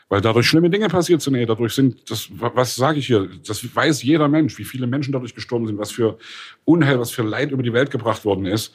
[0.09, 1.33] weil dadurch schlimme Dinge passiert sind.
[1.33, 3.29] Nee, dadurch sind, das, was sage ich hier?
[3.45, 6.17] Das weiß jeder Mensch, wie viele Menschen dadurch gestorben sind, was für
[6.65, 8.73] Unheil, was für Leid über die Welt gebracht worden ist.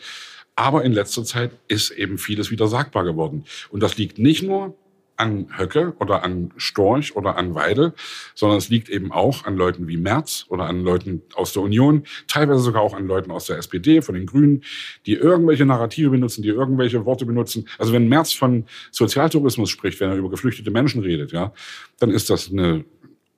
[0.55, 3.45] Aber in letzter Zeit ist eben vieles wieder sagbar geworden.
[3.71, 4.77] Und das liegt nicht nur
[5.17, 7.93] an Höcke oder an Storch oder an Weidel,
[8.35, 12.05] sondern es liegt eben auch an Leuten wie Merz oder an Leuten aus der Union,
[12.27, 14.65] teilweise sogar auch an Leuten aus der SPD, von den Grünen,
[15.07, 17.69] die irgendwelche Narrative benutzen, die irgendwelche Worte benutzen.
[17.79, 21.53] Also wenn Merz von Sozialtourismus spricht, wenn er über geflüchtete Menschen redet, ja,
[21.99, 22.85] dann ist das eine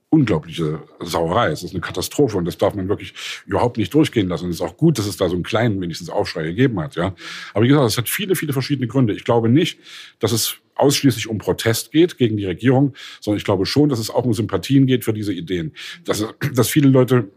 [0.08, 1.48] unglaubliche Sauerei.
[1.48, 3.14] Es ist eine Katastrophe und das darf man wirklich
[3.46, 4.44] überhaupt nicht durchgehen lassen.
[4.44, 6.96] Und es ist auch gut, dass es da so einen kleinen, wenigstens Aufschrei gegeben hat.
[6.96, 7.14] Ja.
[7.52, 9.14] Aber wie gesagt, es hat viele, viele verschiedene Gründe.
[9.14, 9.78] Ich glaube nicht,
[10.20, 14.10] dass es ausschließlich um Protest geht gegen die Regierung, sondern ich glaube schon, dass es
[14.10, 15.72] auch um Sympathien geht für diese Ideen.
[16.04, 17.28] Dass, dass viele Leute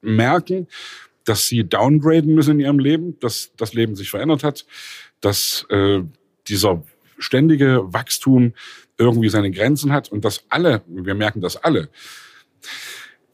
[0.00, 0.68] merken,
[1.24, 4.66] dass sie downgraden müssen in ihrem Leben, dass das Leben sich verändert hat,
[5.20, 6.00] dass äh,
[6.48, 6.82] dieser
[7.18, 8.54] ständige Wachstum
[8.96, 11.88] irgendwie seine Grenzen hat und dass alle, wir merken das alle,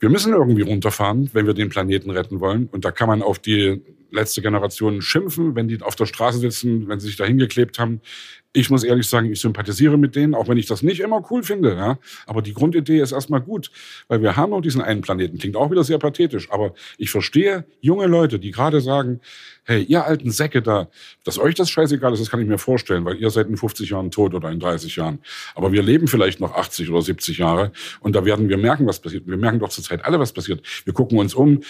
[0.01, 2.69] wir müssen irgendwie runterfahren, wenn wir den Planeten retten wollen.
[2.71, 3.81] Und da kann man auf die
[4.15, 8.01] letzte Generation schimpfen, wenn die auf der Straße sitzen, wenn sie sich da hingeklebt haben
[8.57, 11.43] ich muss ehrlich sagen, ich sympathisiere mit denen, auch wenn ich das nicht immer cool
[11.43, 11.75] finde.
[11.75, 11.99] Ja?
[12.27, 13.71] Aber die Grundidee ist erstmal gut,
[14.07, 15.39] weil wir haben noch diesen einen Planeten.
[15.39, 19.21] Klingt auch wieder sehr pathetisch, aber ich verstehe junge Leute, die gerade sagen,
[19.65, 20.89] hey, ihr alten Säcke da,
[21.25, 23.91] dass euch das scheißegal ist, das kann ich mir vorstellen, weil ihr seid in 50
[23.91, 25.19] Jahren tot oder in 30 Jahren.
[25.57, 29.01] Aber wir leben vielleicht noch 80 oder 70 Jahre und da werden wir merken, was
[29.01, 29.27] passiert.
[29.27, 30.65] Wir merken doch zurzeit alle, was passiert.
[30.85, 31.61] Wir gucken uns um,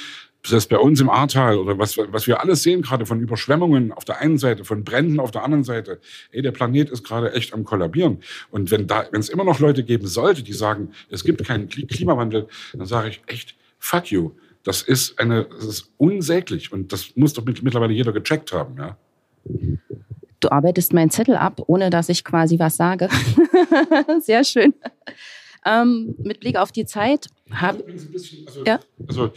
[0.46, 4.04] selbst bei uns im Ahrtal oder was, was wir alles sehen, gerade von Überschwemmungen auf
[4.04, 6.00] der einen Seite, von Bränden auf der anderen Seite.
[6.32, 8.18] Ey, der Planet ist gerade echt am kollabieren.
[8.50, 11.68] Und wenn da, wenn es immer noch Leute geben sollte, die sagen, es gibt keinen
[11.68, 14.32] Klimawandel, dann sage ich echt, fuck you.
[14.64, 16.72] Das ist eine, das ist unsäglich.
[16.72, 18.96] Und das muss doch mittlerweile jeder gecheckt haben, ja.
[20.40, 23.08] Du arbeitest meinen Zettel ab, ohne dass ich quasi was sage.
[24.20, 24.74] Sehr schön.
[25.64, 27.84] Ähm, mit Blick auf die Zeit habe
[28.46, 28.80] also, ja?
[29.06, 29.32] also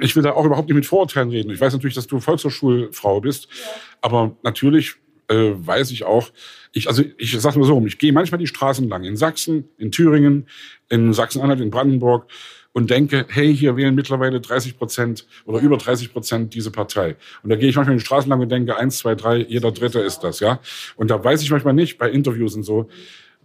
[0.00, 1.50] ich will da auch überhaupt nicht mit Vorurteilen reden.
[1.50, 3.70] Ich weiß natürlich, dass du Volkshochschulfrau bist, ja.
[4.00, 4.96] aber natürlich
[5.28, 6.30] äh, weiß ich auch,
[6.72, 9.90] ich, also ich sage mal so, ich gehe manchmal die Straßen lang in Sachsen, in
[9.90, 10.48] Thüringen,
[10.88, 12.26] in Sachsen-Anhalt, in Brandenburg
[12.72, 17.16] und denke, hey, hier wählen mittlerweile 30 Prozent oder über 30 Prozent diese Partei.
[17.42, 19.70] Und da gehe ich manchmal in die Straßen lang und denke, eins, zwei, drei, jeder
[19.70, 20.60] Dritte ist das, ja.
[20.96, 22.88] Und da weiß ich manchmal nicht bei Interviews und so,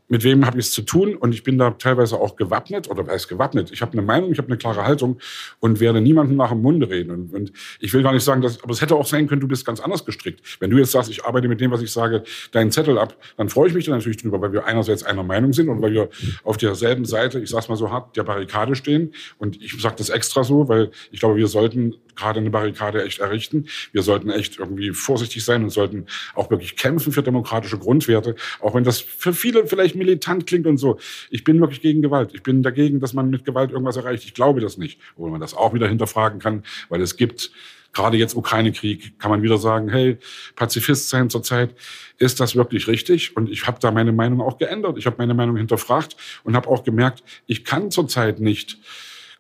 [0.10, 3.08] mit wem habe ich es zu tun und ich bin da teilweise auch gewappnet oder
[3.08, 3.72] weiß gewappnet.
[3.72, 5.20] Ich habe eine Meinung, ich habe eine klare Haltung
[5.60, 7.12] und werde niemandem nach dem Munde reden.
[7.12, 9.48] Und, und, ich will gar nicht sagen, dass, aber es hätte auch sein können, du
[9.48, 10.42] bist ganz anders gestrickt.
[10.60, 13.50] Wenn du jetzt sagst, ich arbeite mit dem, was ich sage, deinen Zettel ab, dann
[13.50, 16.10] freue ich mich da natürlich drüber, weil wir einerseits einer Meinung sind und weil wir
[16.44, 19.14] auf derselben Seite, ich sag's mal so hart, der Barrikade stehen.
[19.38, 23.20] Und ich sage das extra so, weil ich glaube, wir sollten gerade eine Barrikade echt
[23.20, 23.68] errichten.
[23.92, 26.06] Wir sollten echt irgendwie vorsichtig sein und sollten
[26.36, 30.78] auch wirklich kämpfen für demokratische Grundwerte, auch wenn das für viele vielleicht militant klingt und
[30.78, 31.00] so.
[31.30, 32.32] Ich bin wirklich gegen Gewalt.
[32.34, 34.26] Ich bin dagegen, dass man mit Gewalt irgendwas erreicht.
[34.26, 35.00] Ich glaube das nicht.
[35.16, 37.52] Obwohl man das auch wieder hinterfragen kann, weil es gibt
[37.94, 40.18] gerade jetzt Ukraine-Krieg, kann man wieder sagen, hey,
[40.56, 41.74] Pazifist sein zurzeit,
[42.18, 43.36] ist das wirklich richtig?
[43.36, 44.98] Und ich habe da meine Meinung auch geändert.
[44.98, 48.78] Ich habe meine Meinung hinterfragt und habe auch gemerkt, ich kann zurzeit nicht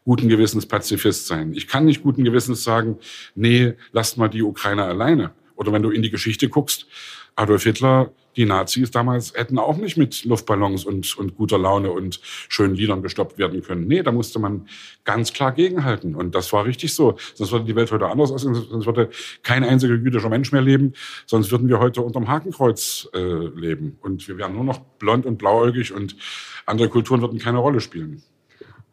[0.06, 1.54] guten Gewissens Pazifist sein.
[1.54, 2.98] Ich kann nicht guten Gewissens sagen,
[3.36, 5.32] nee, lasst mal die Ukrainer alleine.
[5.56, 6.88] Oder wenn du in die Geschichte guckst,
[7.36, 12.22] Adolf Hitler, die Nazis damals hätten auch nicht mit Luftballons und, und guter Laune und
[12.48, 13.88] schönen Liedern gestoppt werden können.
[13.88, 14.68] Nee, da musste man
[15.04, 16.16] ganz klar gegenhalten.
[16.16, 17.18] Und das war richtig so.
[17.34, 18.54] Sonst würde die Welt heute anders aussehen.
[18.54, 19.10] Sonst würde
[19.44, 20.94] kein einziger jüdischer Mensch mehr leben.
[21.26, 23.98] Sonst würden wir heute unterm Hakenkreuz äh, leben.
[24.02, 26.16] Und wir wären nur noch blond und blauäugig und
[26.66, 28.24] andere Kulturen würden keine Rolle spielen.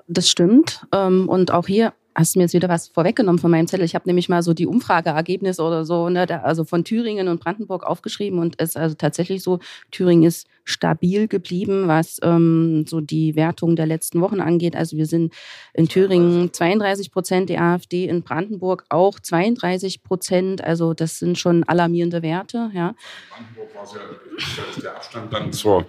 [0.08, 0.86] Das stimmt.
[0.92, 3.84] Ähm, und auch hier hast du mir jetzt wieder was vorweggenommen von meinem Zettel.
[3.84, 7.84] Ich habe nämlich mal so die Umfrageergebnisse oder so, ne, also von Thüringen und Brandenburg
[7.84, 9.58] aufgeschrieben und es ist also tatsächlich so,
[9.90, 14.76] Thüringen ist stabil geblieben, was ähm, so die Wertung der letzten Wochen angeht.
[14.76, 15.32] Also wir sind
[15.72, 20.62] in Thüringen 32 Prozent, die AfD in Brandenburg auch 32 Prozent.
[20.62, 22.70] Also das sind schon alarmierende Werte.
[22.74, 22.94] Ja.
[23.30, 25.86] Brandenburg war ja der Abstand dann zur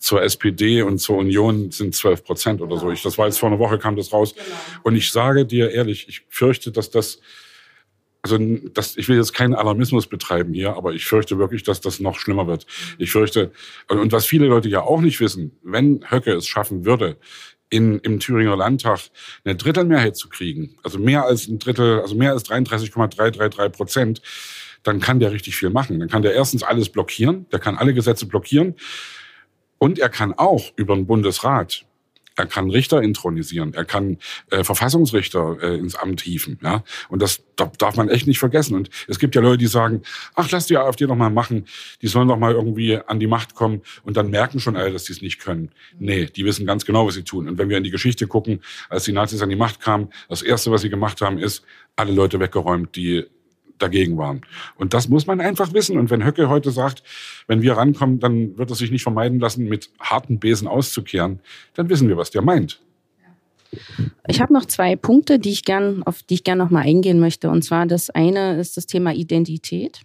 [0.00, 2.90] zur SPD und zur Union sind 12 Prozent oder so.
[2.90, 4.34] Ich, das war jetzt vor einer Woche kam das raus.
[4.34, 4.46] Genau.
[4.82, 7.20] Und ich sage dir ehrlich, ich fürchte, dass das,
[8.22, 8.38] also
[8.74, 12.18] das, ich will jetzt keinen Alarmismus betreiben hier, aber ich fürchte wirklich, dass das noch
[12.18, 12.66] schlimmer wird.
[12.98, 13.52] Ich fürchte,
[13.88, 17.16] und was viele Leute ja auch nicht wissen, wenn Höcke es schaffen würde,
[17.70, 19.00] in, im Thüringer Landtag
[19.44, 24.22] eine Drittelmehrheit zu kriegen, also mehr als ein Drittel, also mehr als 33,333 Prozent,
[24.82, 26.00] dann kann der richtig viel machen.
[26.00, 28.74] Dann kann der erstens alles blockieren, der kann alle Gesetze blockieren.
[29.78, 31.86] Und er kann auch über den Bundesrat
[32.40, 34.18] er kann Richter intronisieren, er kann
[34.50, 36.82] äh, Verfassungsrichter äh, ins Amt hieven, ja.
[37.08, 38.74] Und das darf man echt nicht vergessen.
[38.74, 40.02] Und es gibt ja Leute, die sagen,
[40.34, 41.66] ach, lass die AfD doch mal machen,
[42.00, 45.04] die sollen doch mal irgendwie an die Macht kommen und dann merken schon alle, dass
[45.04, 45.70] die es nicht können.
[45.98, 47.48] Nee, die wissen ganz genau, was sie tun.
[47.48, 50.42] Und wenn wir in die Geschichte gucken, als die Nazis an die Macht kamen, das
[50.42, 51.64] erste, was sie gemacht haben, ist,
[51.96, 53.26] alle Leute weggeräumt, die
[53.82, 54.42] dagegen waren.
[54.76, 55.98] Und das muss man einfach wissen.
[55.98, 57.02] Und wenn Höcke heute sagt,
[57.46, 61.40] wenn wir rankommen, dann wird es sich nicht vermeiden lassen, mit harten Besen auszukehren,
[61.74, 62.80] dann wissen wir, was der meint.
[64.26, 67.20] Ich habe noch zwei Punkte, die ich gern, auf die ich gerne noch mal eingehen
[67.20, 67.50] möchte.
[67.50, 70.00] Und zwar das eine ist das Thema Identität.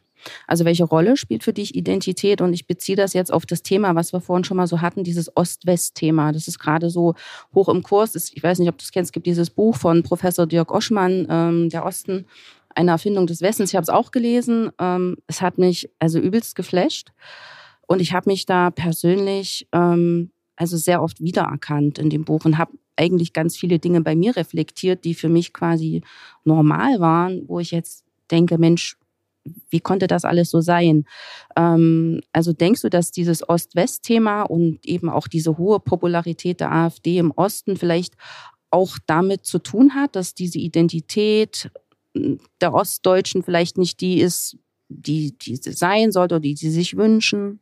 [0.47, 2.41] Also welche Rolle spielt für dich Identität?
[2.41, 5.03] Und ich beziehe das jetzt auf das Thema, was wir vorhin schon mal so hatten,
[5.03, 6.31] dieses Ost-West-Thema.
[6.31, 7.15] Das ist gerade so
[7.53, 8.15] hoch im Kurs.
[8.15, 9.09] Ich weiß nicht, ob du es kennst.
[9.09, 12.25] Es gibt dieses Buch von Professor Dirk Oschmann, ähm, Der Osten
[12.75, 13.71] eine Erfindung des Westens.
[13.71, 14.71] Ich habe es auch gelesen.
[14.79, 17.11] Ähm, es hat mich also übelst geflasht.
[17.87, 22.57] Und ich habe mich da persönlich ähm, also sehr oft wiedererkannt in dem Buch und
[22.57, 26.01] habe eigentlich ganz viele Dinge bei mir reflektiert, die für mich quasi
[26.43, 28.97] normal waren, wo ich jetzt denke, Mensch,
[29.69, 31.05] wie konnte das alles so sein?
[31.55, 37.17] Ähm, also denkst du, dass dieses Ost-West-Thema und eben auch diese hohe Popularität der AfD
[37.17, 38.15] im Osten vielleicht
[38.71, 41.69] auch damit zu tun hat, dass diese Identität
[42.61, 47.59] der Ostdeutschen vielleicht nicht die ist, die, die sein sollte oder die sie sich wünschen?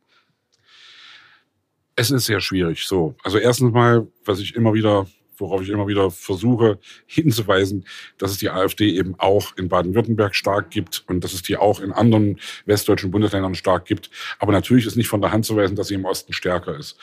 [1.96, 3.14] Es ist sehr schwierig so.
[3.22, 5.06] Also erstens mal, was ich immer wieder,
[5.38, 7.86] worauf ich immer wieder versuche hinzuweisen,
[8.18, 11.80] dass es die AfD eben auch in Baden-Württemberg stark gibt und dass es die auch
[11.80, 14.10] in anderen westdeutschen Bundesländern stark gibt.
[14.38, 16.96] Aber natürlich ist nicht von der Hand zu weisen, dass sie im Osten stärker ist.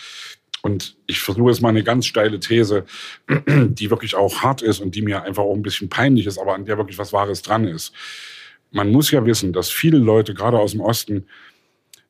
[0.62, 2.86] Und ich versuche jetzt mal eine ganz steile These,
[3.48, 6.54] die wirklich auch hart ist und die mir einfach auch ein bisschen peinlich ist, aber
[6.54, 7.94] an der wirklich was Wahres dran ist.
[8.72, 11.26] Man muss ja wissen, dass viele Leute, gerade aus dem Osten,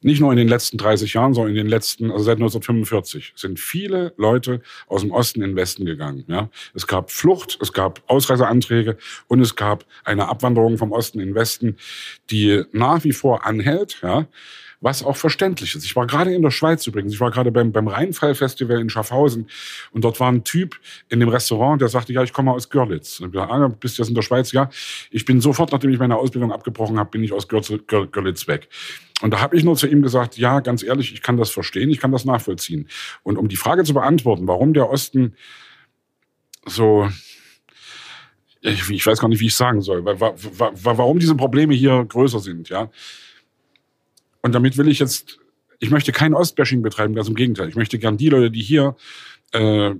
[0.03, 3.59] nicht nur in den letzten 30 Jahren, sondern in den letzten, also seit 1945, sind
[3.59, 6.25] viele Leute aus dem Osten in den Westen gegangen.
[6.27, 6.49] Ja?
[6.73, 11.35] Es gab Flucht, es gab Ausreiseanträge und es gab eine Abwanderung vom Osten in den
[11.35, 11.77] Westen,
[12.31, 13.99] die nach wie vor anhält.
[14.01, 14.27] Ja?
[14.81, 15.85] Was auch verständlich ist.
[15.85, 19.47] Ich war gerade in der Schweiz übrigens, ich war gerade beim, beim Rheinfall-Festival in Schaffhausen
[19.91, 23.19] und dort war ein Typ in dem Restaurant, der sagte, ja, ich komme aus Görlitz.
[23.19, 24.51] Und ich gesagt, ah, bist du jetzt in der Schweiz?
[24.51, 24.69] Ja,
[25.11, 28.69] ich bin sofort, nachdem ich meine Ausbildung abgebrochen habe, bin ich aus Görlitz weg.
[29.21, 31.91] Und da habe ich nur zu ihm gesagt, ja, ganz ehrlich, ich kann das verstehen,
[31.91, 32.89] ich kann das nachvollziehen.
[33.21, 35.35] Und um die Frage zu beantworten, warum der Osten
[36.65, 37.07] so
[38.63, 42.91] ich, weiß gar nicht, wie ich sagen soll, warum diese Probleme hier größer sind, ja.
[44.41, 45.39] Und damit will ich jetzt,
[45.79, 47.69] ich möchte kein Ostbashing betreiben, ganz im Gegenteil.
[47.69, 48.95] Ich möchte gern die Leute, die hier
[49.51, 49.93] äh,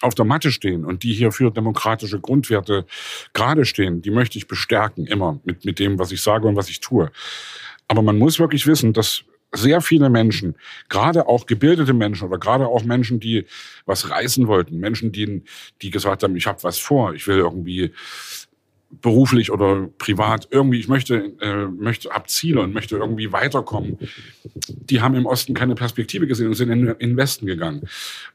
[0.00, 2.86] auf der Matte stehen und die hier für demokratische Grundwerte
[3.32, 6.68] gerade stehen, die möchte ich bestärken, immer mit, mit dem, was ich sage und was
[6.68, 7.10] ich tue.
[7.88, 10.56] Aber man muss wirklich wissen, dass sehr viele Menschen,
[10.88, 13.46] gerade auch gebildete Menschen oder gerade auch Menschen, die
[13.86, 15.42] was reißen wollten, Menschen, die,
[15.80, 17.92] die gesagt haben, ich habe was vor, ich will irgendwie
[18.90, 23.98] beruflich oder privat irgendwie, ich möchte, äh, möchte ab Ziele und möchte irgendwie weiterkommen,
[24.66, 27.86] die haben im Osten keine Perspektive gesehen und sind in, in den Westen gegangen.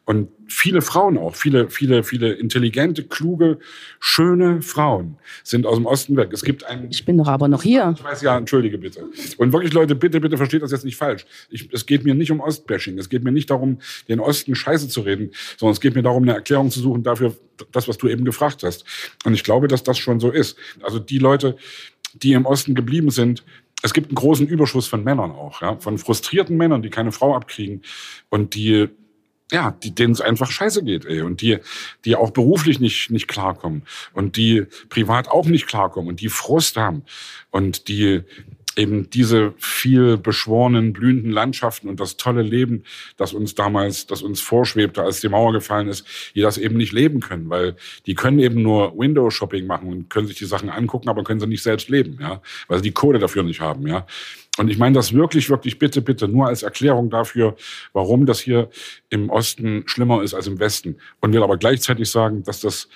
[0.05, 3.57] Und viele Frauen auch, viele, viele, viele intelligente, kluge,
[3.99, 6.29] schöne Frauen sind aus dem Osten weg.
[6.33, 6.89] Es gibt einen.
[6.91, 7.95] Ich bin doch aber noch hier.
[7.97, 9.05] Ich weiß ja, entschuldige bitte.
[9.37, 11.25] Und wirklich, Leute, bitte, bitte versteht das jetzt nicht falsch.
[11.49, 12.99] Ich, es geht mir nicht um Ostbashing.
[12.99, 16.23] Es geht mir nicht darum, den Osten scheiße zu reden, sondern es geht mir darum,
[16.23, 17.35] eine Erklärung zu suchen dafür,
[17.71, 18.85] das, was du eben gefragt hast.
[19.25, 20.57] Und ich glaube, dass das schon so ist.
[20.81, 21.57] Also die Leute,
[22.13, 23.43] die im Osten geblieben sind,
[23.81, 27.35] es gibt einen großen Überschuss von Männern auch, ja, von frustrierten Männern, die keine Frau
[27.35, 27.81] abkriegen
[28.29, 28.89] und die
[29.51, 31.21] ja, die, denen es einfach scheiße geht, ey.
[31.21, 31.59] Und die,
[32.05, 33.83] die auch beruflich nicht, nicht klarkommen.
[34.13, 37.03] Und die privat auch nicht klarkommen und die Frust haben.
[37.51, 38.23] Und die
[38.75, 42.83] eben diese viel beschworenen, blühenden Landschaften und das tolle Leben,
[43.17, 46.05] das uns damals, das uns vorschwebte, als die Mauer gefallen ist,
[46.35, 50.27] die das eben nicht leben können, weil die können eben nur Window-Shopping machen und können
[50.27, 53.19] sich die Sachen angucken, aber können sie nicht selbst leben, ja, weil sie die Kohle
[53.19, 54.05] dafür nicht haben, ja.
[54.59, 57.55] Und ich meine das wirklich, wirklich bitte, bitte nur als Erklärung dafür,
[57.91, 58.69] warum das hier
[59.09, 60.97] im Osten schlimmer ist als im Westen.
[61.21, 62.87] Und will aber gleichzeitig sagen, dass das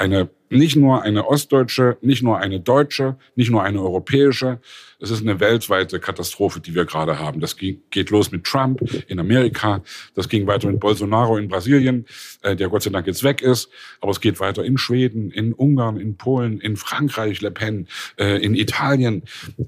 [0.00, 4.60] eine, nicht nur eine ostdeutsche, nicht nur eine deutsche, nicht nur eine europäische,
[4.98, 7.40] es ist eine weltweite Katastrophe, die wir gerade haben.
[7.40, 9.82] Das geht los mit Trump in Amerika,
[10.14, 12.06] das ging weiter mit Bolsonaro in Brasilien,
[12.42, 13.68] äh, der Gott sei Dank jetzt weg ist,
[14.00, 17.86] aber es geht weiter in Schweden, in Ungarn, in Polen, in Frankreich, Le Pen,
[18.18, 19.22] äh, in Italien.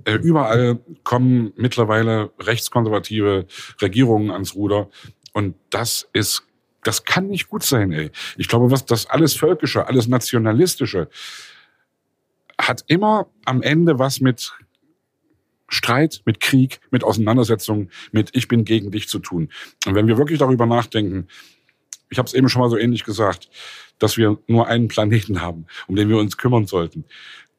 [0.05, 3.47] Äh, überall kommen mittlerweile rechtskonservative
[3.83, 4.89] Regierungen ans Ruder
[5.35, 6.45] und das ist
[6.83, 8.11] das kann nicht gut sein, ey.
[8.37, 11.09] Ich glaube, was das alles Völkische, alles Nationalistische
[12.61, 14.53] hat immer am Ende was mit
[15.69, 19.49] Streit, mit Krieg, mit Auseinandersetzungen, mit Ich bin gegen dich zu tun.
[19.87, 21.29] Und wenn wir wirklich darüber nachdenken,
[22.11, 23.49] ich habe es eben schon mal so ähnlich gesagt,
[23.99, 27.05] dass wir nur einen Planeten haben, um den wir uns kümmern sollten,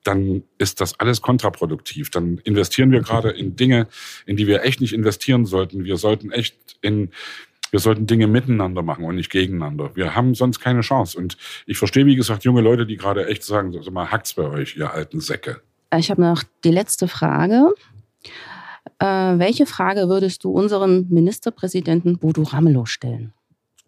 [0.04, 2.12] dann ist das alles kontraproduktiv.
[2.12, 3.88] Dann investieren wir gerade in Dinge,
[4.26, 5.86] in die wir echt nicht investieren sollten.
[5.86, 7.10] Wir sollten echt in
[7.74, 9.96] wir sollten Dinge miteinander machen und nicht gegeneinander.
[9.96, 11.18] Wir haben sonst keine Chance.
[11.18, 14.44] Und ich verstehe, wie gesagt, junge Leute, die gerade echt sagen, also mal hackt's bei
[14.44, 15.60] euch, ihr alten Säcke.
[15.98, 17.74] Ich habe noch die letzte Frage.
[19.00, 23.34] Äh, welche Frage würdest du unseren Ministerpräsidenten Bodo Ramelow stellen?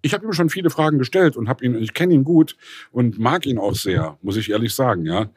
[0.01, 2.57] Ich habe ihm schon viele Fragen gestellt und habe ihn, ich kenne ihn gut
[2.91, 5.29] und mag ihn auch sehr, muss ich ehrlich sagen, ja.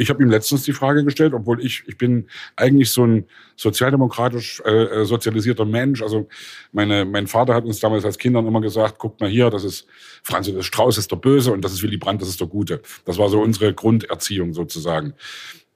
[0.00, 4.62] Ich habe ihm letztens die Frage gestellt, obwohl ich, ich bin eigentlich so ein sozialdemokratisch
[4.64, 6.00] äh, äh, sozialisierter Mensch.
[6.00, 6.26] Also
[6.72, 9.86] meine, mein Vater hat uns damals als Kindern immer gesagt, guckt mal hier, das ist
[10.22, 12.80] Franz Josef Strauß ist der Böse und das ist Willy Brandt, das ist der Gute.
[13.04, 15.12] Das war so unsere Grunderziehung sozusagen.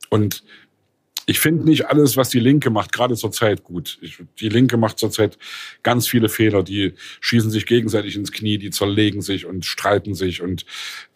[0.08, 0.42] Und
[1.26, 3.98] ich finde nicht alles, was die Linke macht, gerade zurzeit gut.
[4.02, 5.38] Ich, die Linke macht zurzeit
[5.82, 6.62] ganz viele Fehler.
[6.62, 10.42] Die schießen sich gegenseitig ins Knie, die zerlegen sich und streiten sich.
[10.42, 10.66] Und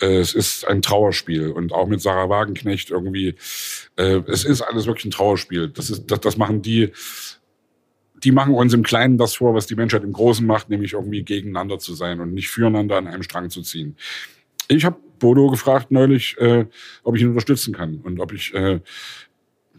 [0.01, 1.51] äh, es ist ein Trauerspiel.
[1.51, 3.35] Und auch mit Sarah Wagenknecht irgendwie,
[3.97, 5.69] äh, es ist alles wirklich ein Trauerspiel.
[5.69, 6.93] Das, ist, das, das machen die,
[8.25, 11.23] die machen uns im Kleinen das vor, was die Menschheit im Großen macht, nämlich irgendwie
[11.23, 13.97] gegeneinander zu sein und nicht füreinander an einem Strang zu ziehen.
[14.69, 16.67] Ich habe Bodo gefragt neulich, äh,
[17.03, 18.81] ob ich ihn unterstützen kann und ob ich äh,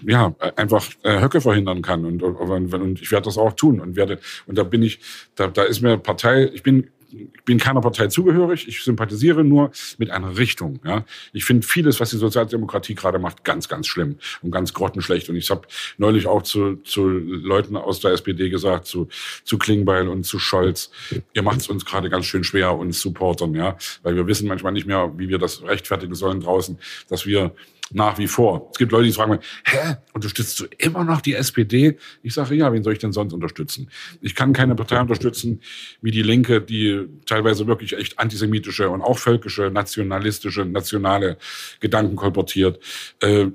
[0.03, 2.05] ja, einfach äh, Höcke verhindern kann.
[2.05, 4.99] Und, und, und ich werde das auch tun und werde, und da bin ich,
[5.35, 9.71] da, da ist mir Partei, ich bin ich bin keiner Partei zugehörig, ich sympathisiere nur
[9.97, 10.79] mit einer Richtung.
[10.85, 11.05] Ja.
[11.33, 15.29] Ich finde vieles, was die Sozialdemokratie gerade macht, ganz, ganz schlimm und ganz grottenschlecht.
[15.29, 19.07] Und ich habe neulich auch zu, zu Leuten aus der SPD gesagt, zu,
[19.43, 20.91] zu Klingbeil und zu Scholz,
[21.33, 24.73] ihr macht es uns gerade ganz schön schwer, uns Supportern, ja, weil wir wissen manchmal
[24.73, 27.53] nicht mehr, wie wir das rechtfertigen sollen draußen, dass wir
[27.91, 28.69] nach wie vor.
[28.71, 31.97] Es gibt Leute, die fragen mich, hä, unterstützt du immer noch die SPD?
[32.23, 33.89] Ich sage, ja, wen soll ich denn sonst unterstützen?
[34.21, 35.61] Ich kann keine Partei unterstützen
[36.01, 41.37] wie die Linke, die teilweise wirklich echt antisemitische und auch völkische, nationalistische, nationale
[41.79, 42.79] Gedanken kolportiert.
[43.21, 43.47] Äh,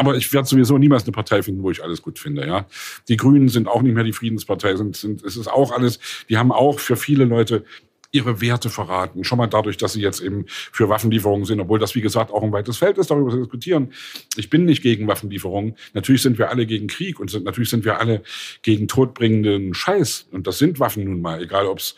[0.00, 2.46] aber ich werde sowieso niemals eine Partei finden, wo ich alles gut finde.
[2.46, 2.66] Ja,
[3.08, 4.74] die Grünen sind auch nicht mehr die Friedenspartei.
[4.74, 5.98] Sind, sind, es ist auch alles.
[6.30, 7.66] Die haben auch für viele Leute
[8.12, 9.24] ihre Werte verraten.
[9.24, 12.42] Schon mal dadurch, dass sie jetzt eben für Waffenlieferungen sind, obwohl das, wie gesagt, auch
[12.42, 13.92] ein weites Feld ist, darüber zu diskutieren.
[14.36, 15.76] Ich bin nicht gegen Waffenlieferungen.
[15.94, 18.22] Natürlich sind wir alle gegen Krieg und sind, natürlich sind wir alle
[18.62, 20.28] gegen todbringenden Scheiß.
[20.32, 21.94] Und das sind Waffen nun mal, egal ob es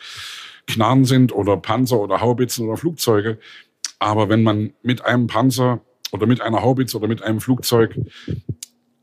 [0.67, 3.39] Knarren sind oder Panzer oder Haubitzen oder Flugzeuge.
[3.99, 7.97] Aber wenn man mit einem Panzer oder mit einer Haubitze oder mit einem Flugzeug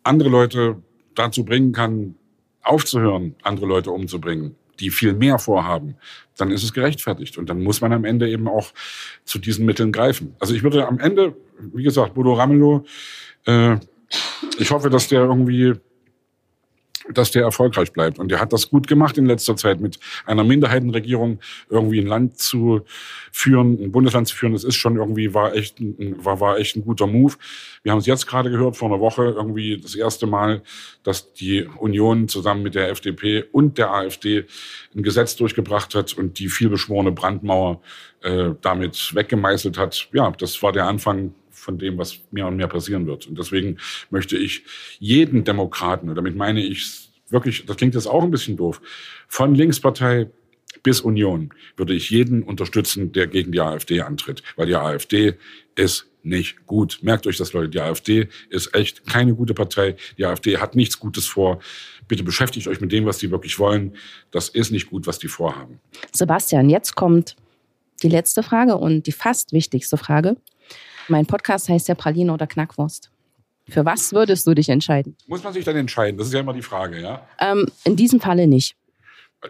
[0.04, 0.76] andere Leute
[1.14, 2.14] dazu bringen kann,
[2.62, 5.96] aufzuhören, andere Leute umzubringen, die viel mehr vorhaben,
[6.36, 7.38] dann ist es gerechtfertigt.
[7.38, 8.72] Und dann muss man am Ende eben auch
[9.24, 10.34] zu diesen Mitteln greifen.
[10.40, 11.36] Also ich würde am Ende,
[11.72, 12.84] wie gesagt, Bodo Ramelow,
[13.46, 13.76] äh,
[14.58, 15.74] ich hoffe, dass der irgendwie
[17.08, 18.18] dass der erfolgreich bleibt.
[18.18, 22.38] Und der hat das gut gemacht in letzter Zeit, mit einer Minderheitenregierung irgendwie ein Land
[22.38, 22.82] zu
[23.32, 24.52] führen, ein Bundesland zu führen.
[24.52, 27.34] Das ist schon irgendwie, war echt, ein, war, war echt ein guter Move.
[27.82, 30.62] Wir haben es jetzt gerade gehört, vor einer Woche irgendwie das erste Mal,
[31.02, 34.44] dass die Union zusammen mit der FDP und der AfD
[34.94, 37.80] ein Gesetz durchgebracht hat und die vielbeschworene Brandmauer
[38.22, 40.08] äh, damit weggemeißelt hat.
[40.12, 43.26] Ja, das war der Anfang von dem, was mehr und mehr passieren wird.
[43.26, 43.78] Und deswegen
[44.10, 44.64] möchte ich
[44.98, 48.80] jeden Demokraten, und damit meine ich wirklich, das klingt jetzt auch ein bisschen doof,
[49.28, 50.28] von Linkspartei
[50.82, 55.34] bis Union würde ich jeden unterstützen, der gegen die AfD antritt, weil die AfD
[55.74, 56.98] ist nicht gut.
[57.02, 57.70] Merkt euch das, Leute.
[57.70, 59.96] Die AfD ist echt keine gute Partei.
[60.18, 61.60] Die AfD hat nichts Gutes vor.
[62.08, 63.94] Bitte beschäftigt euch mit dem, was die wirklich wollen.
[64.30, 65.80] Das ist nicht gut, was die vorhaben.
[66.12, 67.36] Sebastian, jetzt kommt
[68.02, 70.36] die letzte Frage und die fast wichtigste Frage.
[71.10, 73.10] Mein Podcast heißt ja Praline oder Knackwurst.
[73.68, 75.16] Für was würdest du dich entscheiden?
[75.26, 76.16] Muss man sich dann entscheiden?
[76.16, 77.26] Das ist ja immer die Frage, ja?
[77.40, 78.76] Ähm, in diesem Falle nicht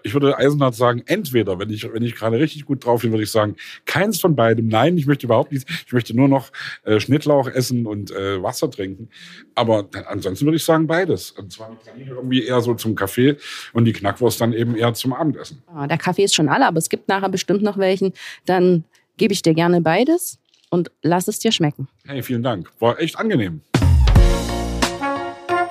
[0.05, 3.25] ich würde Eisenhardt sagen, entweder, wenn ich, wenn ich gerade richtig gut drauf bin, würde
[3.25, 3.57] ich sagen,
[3.87, 4.69] keins von beidem.
[4.69, 5.69] Nein, ich möchte überhaupt nichts.
[5.85, 6.53] Ich möchte nur noch
[6.85, 9.09] äh, Schnittlauch essen und äh, Wasser trinken.
[9.57, 11.33] Aber ansonsten würde ich sagen, beides.
[11.33, 13.37] Und zwar irgendwie eher so zum Kaffee
[13.73, 15.61] und die Knackwurst dann eben eher zum Abendessen.
[15.75, 18.13] Oh, der Kaffee ist schon alle, aber es gibt nachher bestimmt noch welchen.
[18.47, 18.85] Dann
[19.17, 20.39] gebe ich dir gerne beides
[20.71, 21.89] und lass es dir schmecken.
[22.07, 22.71] Hey, vielen Dank.
[22.79, 23.61] War echt angenehm.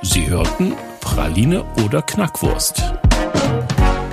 [0.01, 2.83] Sie hörten Praline oder Knackwurst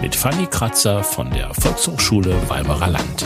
[0.00, 3.24] mit Fanny Kratzer von der Volkshochschule Weimarer Land.